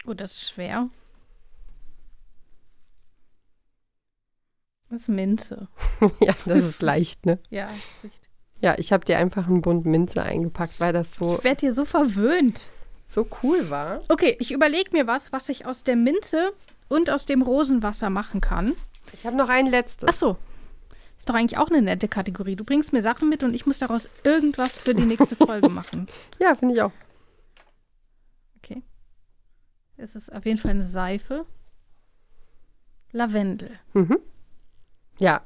Oh, 0.05 0.13
das 0.13 0.31
ist 0.31 0.49
schwer. 0.51 0.89
Das 4.89 5.01
ist 5.01 5.09
Minze. 5.09 5.67
ja, 6.19 6.33
das 6.45 6.63
ist 6.63 6.81
leicht, 6.81 7.25
ne? 7.25 7.37
Ja, 7.49 7.67
ist 7.67 8.03
richtig. 8.03 8.29
Ja, 8.61 8.75
ich 8.77 8.91
habe 8.91 9.05
dir 9.05 9.17
einfach 9.17 9.47
einen 9.47 9.61
Bund 9.61 9.85
Minze 9.85 10.21
eingepackt, 10.23 10.79
weil 10.79 10.91
das 10.93 11.15
so, 11.15 11.37
Ich 11.37 11.43
werde 11.43 11.61
hier 11.61 11.73
so 11.73 11.85
verwöhnt. 11.85 12.71
so 13.07 13.27
cool 13.43 13.69
war. 13.69 14.01
Okay, 14.09 14.35
ich 14.39 14.51
überlege 14.51 14.91
mir 14.91 15.07
was, 15.07 15.31
was 15.31 15.47
ich 15.49 15.65
aus 15.65 15.83
der 15.83 15.95
Minze 15.95 16.51
und 16.89 17.09
aus 17.09 17.25
dem 17.25 17.41
Rosenwasser 17.41 18.09
machen 18.09 18.41
kann. 18.41 18.73
Ich 19.13 19.25
habe 19.25 19.37
noch 19.37 19.47
ein 19.49 19.67
letztes. 19.67 20.09
Ach 20.09 20.13
so. 20.13 20.37
Ist 21.19 21.29
doch 21.29 21.35
eigentlich 21.35 21.59
auch 21.59 21.67
eine 21.67 21.81
nette 21.81 22.07
Kategorie. 22.07 22.55
Du 22.55 22.63
bringst 22.63 22.93
mir 22.93 23.01
Sachen 23.01 23.27
mit 23.27 23.43
und 23.43 23.53
ich 23.53 23.65
muss 23.65 23.77
daraus 23.77 24.09
irgendwas 24.23 24.81
für 24.81 24.95
die 24.95 25.03
nächste 25.03 25.35
Folge 25.35 25.67
machen. 25.67 26.07
Ja, 26.39 26.55
finde 26.55 26.75
ich 26.75 26.81
auch. 26.81 26.93
Okay. 28.57 28.81
Es 29.97 30.15
ist 30.15 30.31
auf 30.31 30.45
jeden 30.45 30.57
Fall 30.57 30.71
eine 30.71 30.87
Seife. 30.87 31.45
Lavendel. 33.11 33.71
Mhm. 33.93 34.17
Ja. 35.17 35.41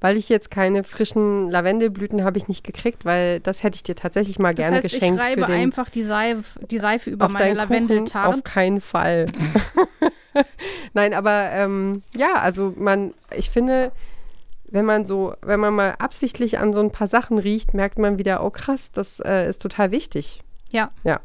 Weil 0.00 0.16
ich 0.16 0.28
jetzt 0.28 0.50
keine 0.50 0.82
frischen 0.82 1.48
Lavendelblüten 1.48 2.24
habe 2.24 2.38
ich 2.38 2.48
nicht 2.48 2.64
gekriegt, 2.64 3.04
weil 3.04 3.38
das 3.38 3.62
hätte 3.62 3.76
ich 3.76 3.84
dir 3.84 3.94
tatsächlich 3.94 4.40
mal 4.40 4.52
Das 4.52 4.64
gerne 4.64 4.76
heißt, 4.78 4.86
ich 4.86 4.94
geschenkt 4.94 5.20
reibe 5.20 5.42
für 5.42 5.46
den, 5.46 5.60
einfach 5.60 5.90
die 5.90 6.02
Seife, 6.02 6.58
die 6.66 6.78
Seife 6.80 7.08
über 7.08 7.26
auf 7.26 7.32
meine 7.32 7.68
Kuchen. 7.68 8.10
Auf 8.16 8.42
keinen 8.42 8.80
Fall. 8.80 9.26
Nein, 10.92 11.14
aber 11.14 11.52
ähm, 11.52 12.02
ja, 12.16 12.34
also 12.34 12.74
man, 12.76 13.14
ich 13.36 13.50
finde, 13.50 13.92
wenn 14.72 14.86
man 14.86 15.04
so, 15.04 15.34
wenn 15.42 15.60
man 15.60 15.74
mal 15.74 15.90
absichtlich 15.98 16.58
an 16.58 16.72
so 16.72 16.80
ein 16.80 16.90
paar 16.90 17.06
Sachen 17.06 17.38
riecht, 17.38 17.74
merkt 17.74 17.98
man 17.98 18.18
wieder, 18.18 18.42
oh 18.42 18.50
krass, 18.50 18.90
das 18.90 19.20
äh, 19.20 19.48
ist 19.48 19.60
total 19.60 19.90
wichtig. 19.90 20.42
Ja. 20.70 20.90
Ja. 21.04 21.20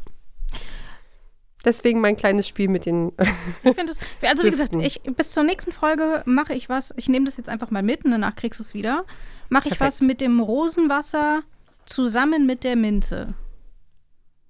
Deswegen 1.64 2.02
mein 2.02 2.18
kleines 2.18 2.48
Spiel 2.48 2.68
mit 2.68 2.86
den. 2.86 3.14
Ich 3.64 3.76
finde 3.76 3.92
es, 3.92 4.00
also 4.22 4.44
wie 4.44 4.52
gesagt, 4.52 4.76
ich, 4.76 5.02
bis 5.02 5.32
zur 5.32 5.44
nächsten 5.44 5.72
Folge 5.72 6.24
mache 6.26 6.54
ich 6.54 6.70
was, 6.70 6.94
ich 6.98 7.10
nehme 7.10 7.26
das 7.26 7.38
jetzt 7.38 7.50
einfach 7.50 7.72
mal 7.72 7.84
mit 7.84 8.06
und 8.06 8.12
danach 8.12 8.36
kriegst 8.36 8.60
du 8.60 8.64
es 8.64 8.74
wieder. 8.74 9.06
Mache 9.50 9.70
ich 9.70 9.78
Perfekt. 9.78 10.02
was 10.02 10.02
mit 10.02 10.22
dem 10.22 10.40
Rosenwasser 10.40 11.42
zusammen 11.86 12.46
mit 12.46 12.64
der 12.66 12.76
Minze. 12.76 13.34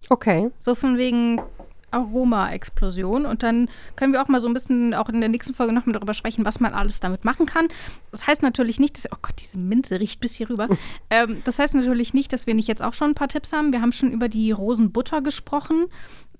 okay. 0.10 0.50
So 0.60 0.74
von 0.74 0.98
wegen 0.98 1.40
Aroma-Explosion. 1.92 3.26
Und 3.26 3.44
dann 3.44 3.70
können 3.96 4.14
wir 4.14 4.22
auch 4.22 4.28
mal 4.28 4.40
so 4.40 4.48
ein 4.48 4.54
bisschen 4.54 4.94
auch 4.94 5.10
in 5.10 5.20
der 5.20 5.30
nächsten 5.30 5.54
Folge 5.54 5.74
noch 5.74 5.86
mal 5.86 5.94
darüber 5.94 6.14
sprechen, 6.14 6.46
was 6.46 6.60
man 6.60 6.74
alles 6.74 7.00
damit 7.00 7.26
machen 7.26 7.46
kann. 7.46 7.68
Das 8.12 8.28
heißt 8.28 8.42
natürlich 8.42 8.80
nicht, 8.80 8.98
dass, 8.98 9.12
oh 9.12 9.18
Gott, 9.22 9.36
diese 9.40 9.58
Minze 9.58 10.00
riecht 10.00 10.20
bis 10.20 10.36
hier 10.36 10.50
rüber. 10.50 10.68
ähm, 11.10 11.42
das 11.46 11.60
heißt 11.60 11.76
natürlich 11.76 12.14
nicht, 12.14 12.34
dass 12.34 12.48
wir 12.48 12.54
nicht 12.54 12.68
jetzt 12.68 12.84
auch 12.84 12.94
schon 12.94 13.12
ein 13.12 13.16
paar 13.16 13.30
Tipps 13.30 13.54
haben. 13.54 13.72
Wir 13.72 13.82
haben 13.82 13.94
schon 13.94 14.12
über 14.12 14.30
die 14.30 14.52
Rosenbutter 14.52 15.22
gesprochen. 15.22 15.86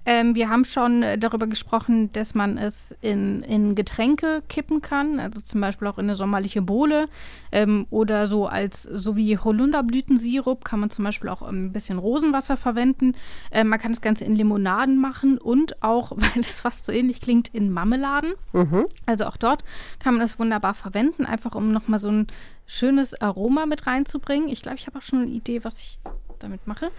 Ähm, 0.10 0.36
wir 0.36 0.50
haben 0.50 0.64
schon 0.64 1.04
äh, 1.04 1.18
darüber 1.18 1.48
gesprochen, 1.48 2.14
dass 2.14 2.34
man 2.34 2.58
es 2.58 2.96
in, 3.02 3.44
in 3.44 3.76
Getränke 3.76 4.42
kippen 4.48 4.82
kann, 4.82 5.20
also 5.20 5.42
zum 5.42 5.60
Beispiel 5.60 5.86
auch 5.90 5.98
in 5.98 6.06
eine 6.06 6.16
sommerliche 6.16 6.62
Bowle 6.62 7.10
ähm, 7.52 7.86
oder 7.90 8.26
so 8.26 8.48
als 8.48 8.84
so 8.84 9.18
wie 9.18 9.38
Holunderblütensirup 9.38 10.64
kann 10.64 10.80
man 10.80 10.90
zum 10.92 11.04
Beispiel 11.04 11.28
auch 11.28 11.42
ähm, 11.42 11.66
ein 11.66 11.74
bisschen 11.74 12.00
Rosenwasser 12.00 12.56
verwenden. 12.56 13.16
Ähm, 13.52 13.68
man 13.68 13.80
kann 13.80 13.92
das 13.92 14.00
Ganze 14.00 14.24
in 14.24 14.34
Limonaden 14.34 14.98
machen 14.98 15.38
und 15.38 15.84
auch, 15.84 16.12
weil 16.16 16.40
es 16.40 16.62
fast 16.62 16.86
so 16.86 16.94
ähnlich 16.94 17.20
klingt, 17.20 17.50
in 17.50 17.70
Marmeladen. 17.70 18.32
Mhm. 18.54 18.86
Also 19.06 19.26
auch 19.26 19.36
dort 19.36 19.66
kann 20.00 20.14
man 20.14 20.22
das 20.22 20.40
wunderbar 20.40 20.74
verwenden, 20.74 21.26
einfach 21.26 21.54
um 21.54 21.74
nochmal 21.74 22.00
so 22.00 22.10
ein 22.10 22.28
schönes 22.66 23.20
Aroma 23.22 23.66
mit 23.66 23.86
reinzubringen. 23.86 24.48
Ich 24.48 24.62
glaube, 24.62 24.78
ich 24.78 24.88
habe 24.88 25.00
auch 25.00 25.04
schon 25.04 25.24
eine 25.24 25.32
Idee, 25.32 25.66
was 25.66 25.82
ich 25.82 26.00
damit 26.40 26.66
mache. 26.66 26.92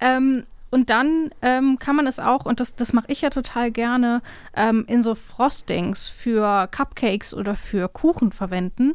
Ähm, 0.00 0.42
und 0.70 0.90
dann 0.90 1.30
ähm, 1.42 1.78
kann 1.78 1.96
man 1.96 2.06
es 2.06 2.18
auch, 2.18 2.44
und 2.44 2.60
das, 2.60 2.74
das 2.74 2.92
mache 2.92 3.06
ich 3.08 3.20
ja 3.20 3.30
total 3.30 3.70
gerne, 3.70 4.22
ähm, 4.54 4.84
in 4.88 5.02
so 5.02 5.14
Frostings 5.14 6.08
für 6.08 6.68
Cupcakes 6.70 7.34
oder 7.34 7.54
für 7.54 7.88
Kuchen 7.88 8.32
verwenden. 8.32 8.94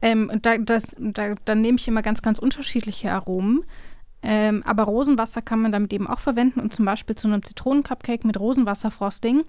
Ähm, 0.00 0.30
und 0.32 0.46
da, 0.46 0.58
das, 0.58 0.96
da, 0.98 1.34
dann 1.44 1.60
nehme 1.60 1.78
ich 1.78 1.88
immer 1.88 2.02
ganz, 2.02 2.22
ganz 2.22 2.38
unterschiedliche 2.38 3.10
Aromen. 3.10 3.64
Ähm, 4.22 4.62
aber 4.64 4.84
Rosenwasser 4.84 5.42
kann 5.42 5.60
man 5.60 5.72
damit 5.72 5.92
eben 5.92 6.06
auch 6.06 6.20
verwenden 6.20 6.60
und 6.60 6.74
zum 6.74 6.84
Beispiel 6.84 7.14
zu 7.14 7.28
einem 7.28 7.42
Zitronencupcake 7.42 8.24
mit 8.24 8.38
Rosenwasserfrosting. 8.38 9.44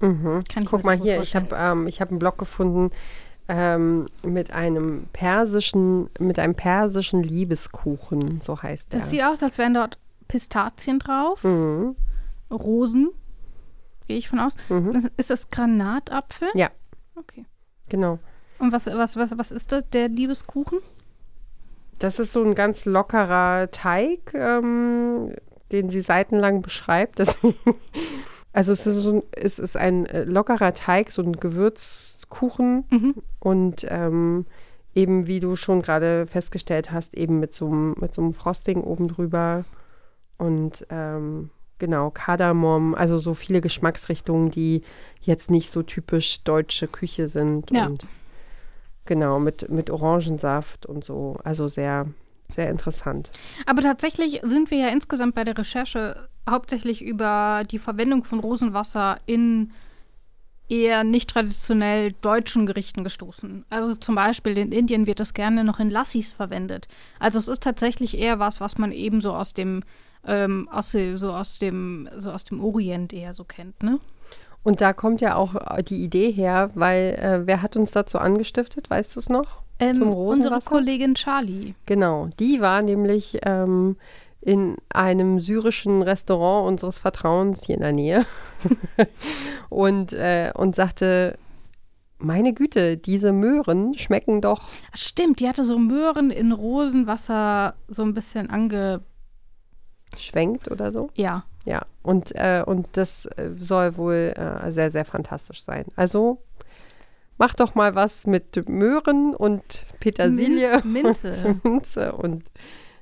Mhm. 0.00 0.44
Kann 0.48 0.62
ich 0.64 0.68
Guck 0.68 0.84
mal 0.84 0.96
hier, 0.96 1.22
ich 1.22 1.34
habe 1.34 1.54
ähm, 1.58 1.86
ich 1.86 2.00
hab 2.00 2.10
einen 2.10 2.18
Blog 2.18 2.36
gefunden 2.36 2.90
ähm, 3.48 4.06
mit 4.22 4.52
einem 4.52 5.06
persischen, 5.12 6.10
mit 6.18 6.38
einem 6.38 6.54
persischen 6.54 7.22
Liebeskuchen, 7.22 8.40
so 8.42 8.62
heißt 8.62 8.92
der. 8.92 9.00
Das 9.00 9.10
sieht 9.10 9.22
aus, 9.22 9.42
als 9.42 9.56
wären 9.58 9.74
dort 9.74 9.98
Pistazien 10.34 10.98
drauf, 10.98 11.44
mhm. 11.44 11.94
Rosen, 12.50 13.10
gehe 14.08 14.16
ich 14.16 14.28
von 14.28 14.40
aus. 14.40 14.56
Mhm. 14.68 14.90
Ist, 14.90 15.12
ist 15.16 15.30
das 15.30 15.48
Granatapfel? 15.48 16.48
Ja. 16.54 16.72
Okay. 17.14 17.44
Genau. 17.88 18.18
Und 18.58 18.72
was, 18.72 18.86
was, 18.86 19.14
was, 19.16 19.38
was 19.38 19.52
ist 19.52 19.70
das, 19.70 19.88
der 19.90 20.08
Liebeskuchen? 20.08 20.80
Das 22.00 22.18
ist 22.18 22.32
so 22.32 22.42
ein 22.42 22.56
ganz 22.56 22.84
lockerer 22.84 23.70
Teig, 23.70 24.34
ähm, 24.34 25.36
den 25.70 25.88
sie 25.88 26.00
seitenlang 26.00 26.62
beschreibt. 26.62 27.22
Also 28.56 28.70
es 28.70 28.86
ist, 28.86 29.02
so 29.02 29.14
ein, 29.14 29.22
es 29.32 29.58
ist 29.58 29.76
ein 29.76 30.06
äh, 30.06 30.22
lockerer 30.22 30.74
Teig, 30.74 31.10
so 31.10 31.22
ein 31.22 31.32
Gewürzkuchen 31.32 32.84
Mhm. 32.88 33.14
und 33.40 33.84
ähm, 33.90 34.46
eben, 34.94 35.26
wie 35.26 35.40
du 35.40 35.56
schon 35.56 35.82
gerade 35.82 36.28
festgestellt 36.28 36.92
hast, 36.92 37.14
eben 37.14 37.40
mit 37.40 37.52
so 37.52 37.66
einem, 37.66 37.96
mit 37.98 38.14
so 38.14 38.22
einem 38.22 38.32
Frosting 38.32 38.80
oben 38.82 39.08
drüber 39.08 39.64
und 40.38 40.86
ähm, 40.90 41.50
genau, 41.78 42.10
Kardamom, 42.10 42.94
also 42.94 43.18
so 43.18 43.34
viele 43.34 43.60
Geschmacksrichtungen, 43.60 44.50
die 44.50 44.82
jetzt 45.20 45.50
nicht 45.50 45.70
so 45.70 45.82
typisch 45.82 46.42
deutsche 46.42 46.88
Küche 46.88 47.28
sind 47.28 47.70
Ja. 47.70 47.86
und 47.86 48.06
genau, 49.04 49.38
mit, 49.38 49.68
mit 49.70 49.90
Orangensaft 49.90 50.86
und 50.86 51.04
so, 51.04 51.36
also 51.44 51.68
sehr, 51.68 52.06
sehr 52.54 52.70
interessant. 52.70 53.30
Aber 53.66 53.82
tatsächlich 53.82 54.40
sind 54.42 54.70
wir 54.70 54.78
ja 54.78 54.88
insgesamt 54.88 55.34
bei 55.34 55.44
der 55.44 55.56
Recherche 55.56 56.28
hauptsächlich 56.48 57.02
über 57.02 57.62
die 57.70 57.78
Verwendung 57.78 58.24
von 58.24 58.40
Rosenwasser 58.40 59.18
in 59.26 59.72
eher 60.68 61.04
nicht 61.04 61.30
traditionell 61.30 62.12
deutschen 62.22 62.64
Gerichten 62.66 63.04
gestoßen. 63.04 63.64
Also 63.68 63.96
zum 63.96 64.14
Beispiel 64.14 64.56
in 64.56 64.72
Indien 64.72 65.06
wird 65.06 65.20
das 65.20 65.34
gerne 65.34 65.62
noch 65.62 65.78
in 65.78 65.90
Lassis 65.90 66.32
verwendet. 66.32 66.88
Also 67.18 67.38
es 67.38 67.48
ist 67.48 67.62
tatsächlich 67.62 68.18
eher 68.18 68.38
was, 68.38 68.60
was 68.60 68.78
man 68.78 68.90
eben 68.90 69.20
so 69.20 69.34
aus 69.34 69.52
dem 69.52 69.82
ähm, 70.26 70.68
aus, 70.70 70.96
so 71.14 71.32
aus 71.32 71.58
dem 71.58 72.08
so 72.18 72.30
aus 72.30 72.44
dem 72.44 72.62
Orient 72.62 73.12
eher 73.12 73.32
so 73.32 73.44
kennt, 73.44 73.82
ne? 73.82 74.00
Und 74.62 74.80
da 74.80 74.94
kommt 74.94 75.20
ja 75.20 75.36
auch 75.36 75.54
äh, 75.54 75.82
die 75.82 76.02
Idee 76.02 76.32
her, 76.32 76.70
weil 76.74 77.18
äh, 77.20 77.46
wer 77.46 77.62
hat 77.62 77.76
uns 77.76 77.90
dazu 77.90 78.18
angestiftet, 78.18 78.88
weißt 78.88 79.14
du 79.14 79.20
es 79.20 79.28
noch? 79.28 79.62
Ähm, 79.78 79.94
Zum 79.94 80.08
unsere 80.08 80.22
Rosenwasser? 80.22 80.70
Kollegin 80.70 81.14
Charlie. 81.14 81.74
Genau, 81.86 82.28
die 82.40 82.60
war 82.60 82.80
nämlich 82.80 83.38
ähm, 83.42 83.96
in 84.40 84.76
einem 84.88 85.40
syrischen 85.40 86.02
Restaurant 86.02 86.68
unseres 86.68 86.98
Vertrauens 86.98 87.66
hier 87.66 87.76
in 87.76 87.82
der 87.82 87.92
Nähe 87.92 88.26
und, 89.68 90.12
äh, 90.12 90.52
und 90.54 90.74
sagte, 90.74 91.38
meine 92.18 92.54
Güte, 92.54 92.96
diese 92.96 93.32
Möhren 93.32 93.94
schmecken 93.94 94.40
doch. 94.40 94.68
Stimmt, 94.94 95.40
die 95.40 95.48
hatte 95.48 95.64
so 95.64 95.78
Möhren 95.78 96.30
in 96.30 96.52
Rosenwasser 96.52 97.74
so 97.88 98.02
ein 98.02 98.14
bisschen 98.14 98.48
ange 98.48 99.02
Schwenkt 100.18 100.70
oder 100.70 100.92
so. 100.92 101.10
ja. 101.14 101.44
Ja, 101.66 101.80
und, 102.02 102.32
äh, 102.34 102.62
und 102.66 102.88
das 102.92 103.24
äh, 103.24 103.48
soll 103.58 103.96
wohl 103.96 104.34
äh, 104.36 104.70
sehr, 104.70 104.90
sehr 104.90 105.06
fantastisch 105.06 105.62
sein. 105.62 105.86
Also 105.96 106.42
mach 107.38 107.54
doch 107.54 107.74
mal 107.74 107.94
was 107.94 108.26
mit 108.26 108.68
Möhren 108.68 109.34
und 109.34 109.86
Petersilie. 109.98 110.80
Minze. 110.84 111.58
Minze 111.62 112.12
und 112.16 112.44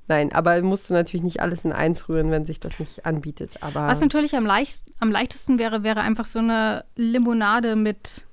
nein, 0.07 0.32
aber 0.32 0.62
musst 0.62 0.91
du 0.91 0.95
natürlich 0.95 1.24
nicht 1.24 1.41
alles 1.41 1.64
in 1.64 1.72
eins 1.72 2.09
rühren, 2.09 2.30
wenn 2.30 2.45
sich 2.45 2.61
das 2.61 2.78
nicht 2.78 3.05
anbietet. 3.05 3.61
Aber 3.64 3.89
Was 3.89 4.01
natürlich 4.01 4.37
am, 4.37 4.47
leicht, 4.47 4.84
am 5.01 5.11
leichtesten 5.11 5.59
wäre, 5.59 5.82
wäre 5.82 6.01
einfach 6.03 6.26
so 6.26 6.39
eine 6.39 6.84
Limonade 6.95 7.74
mit 7.74 8.28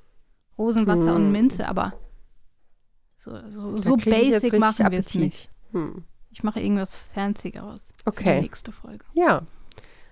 Rosenwasser 0.60 1.16
und 1.16 1.24
Hm. 1.24 1.32
Minze, 1.32 1.68
aber 1.68 1.94
so, 3.18 3.36
so, 3.50 3.76
so 3.76 3.96
basic 3.98 4.60
machen 4.60 4.92
wir 4.92 5.00
es 5.00 5.08
Appetit. 5.08 5.22
nicht. 5.22 5.50
hm, 5.72 6.04
Ich 6.32 6.44
mache 6.44 6.60
irgendwas 6.60 6.98
Fancygeres 6.98 7.94
für 7.98 8.04
die 8.04 8.08
okay, 8.10 8.42
nächste 8.42 8.72
Folge. 8.72 9.04
ja, 9.14 9.44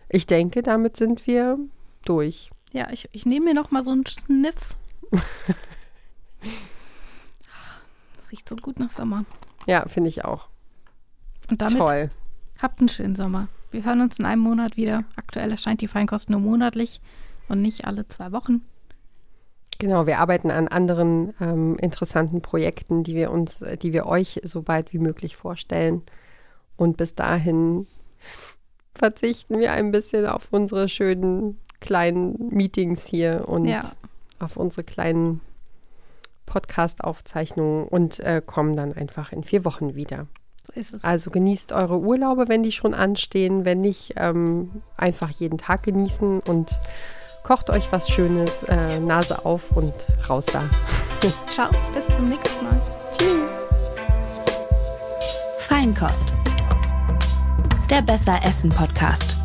ich 0.10 0.26
denke, 0.26 0.62
damit 0.62 0.98
sind 0.98 1.28
wir 1.28 1.60
durch. 2.06 2.50
Ja, 2.72 2.90
ich, 2.92 3.10
ich 3.12 3.26
nehme 3.26 3.46
mir 3.46 3.54
noch 3.54 3.72
mal 3.72 3.84
so 3.84 3.92
einen 3.92 4.06
Sniff. 4.06 4.76
Das 8.28 8.32
riecht 8.34 8.50
so 8.50 8.58
gut 8.58 8.78
nach 8.78 8.90
Sommer. 8.90 9.24
Ja, 9.68 9.88
finde 9.88 10.10
ich 10.10 10.26
auch. 10.26 10.50
Und 11.50 11.62
damit 11.62 11.78
Toll. 11.78 12.12
habt 12.62 12.80
einen 12.80 12.90
schönen 12.90 13.16
Sommer. 13.16 13.48
Wir 13.72 13.86
hören 13.86 14.02
uns 14.02 14.20
in 14.20 14.26
einem 14.26 14.42
Monat 14.42 14.76
wieder. 14.76 15.06
Aktuell 15.16 15.50
erscheint 15.50 15.80
die 15.80 15.88
Feinkost 15.88 16.30
nur 16.30 16.42
monatlich 16.42 17.00
und 17.48 17.62
nicht 17.62 17.86
alle 17.86 18.06
zwei 18.10 18.34
Wochen. 18.34 18.64
Genau, 19.80 20.08
wir 20.08 20.20
arbeiten 20.20 20.50
an 20.50 20.68
anderen 20.68 21.34
ähm, 21.40 21.78
interessanten 21.80 22.42
Projekten, 22.42 23.04
die 23.04 23.14
wir 23.16 23.32
uns, 23.32 23.64
die 23.82 23.94
wir 23.94 24.08
euch 24.08 24.42
so 24.44 24.62
bald 24.64 24.92
wie 24.94 24.98
möglich 25.00 25.36
vorstellen. 25.36 26.02
Und 26.78 26.98
bis 26.98 27.14
dahin 27.16 27.88
verzichten 28.96 29.60
wir 29.60 29.72
ein 29.74 29.92
bisschen 29.92 30.26
auf 30.26 30.48
unsere 30.52 30.90
schönen 30.90 31.60
kleinen 31.80 32.50
Meetings 32.50 33.06
hier 33.06 33.46
und 33.48 33.66
Ja. 33.66 33.82
auf 34.40 34.58
unsere 34.58 34.84
kleinen 34.84 35.42
Podcast-Aufzeichnungen 36.48 37.88
und 37.88 38.20
äh, 38.20 38.42
kommen 38.44 38.76
dann 38.76 38.94
einfach 38.94 39.32
in 39.32 39.44
vier 39.44 39.64
Wochen 39.66 39.94
wieder. 39.96 40.28
So 40.66 40.74
ist 40.74 40.94
es. 40.96 41.04
Also 41.04 41.30
genießt 41.30 41.72
eure 41.72 42.00
Urlaube, 42.00 42.48
wenn 42.48 42.64
die 42.64 42.72
schon 42.72 42.94
anstehen. 42.94 43.64
Wenn 43.66 43.82
nicht, 43.82 44.14
ähm, 44.18 44.82
einfach 44.98 45.30
jeden 45.30 45.58
Tag 45.58 45.84
genießen 45.84 46.40
und 46.42 46.72
kocht 47.48 47.70
euch 47.70 47.90
was 47.92 48.10
Schönes, 48.10 48.64
äh, 48.64 49.00
Nase 49.00 49.46
auf 49.46 49.72
und 49.74 49.94
raus 50.30 50.46
da. 50.48 50.64
Ciao, 51.54 51.70
bis 51.96 52.06
zum 52.14 52.28
nächsten 52.28 52.66
Mal. 52.66 52.82
Feinkost. 55.60 56.34
Der 57.90 58.02
Besser 58.02 58.38
Essen 58.44 58.70
Podcast. 58.70 59.37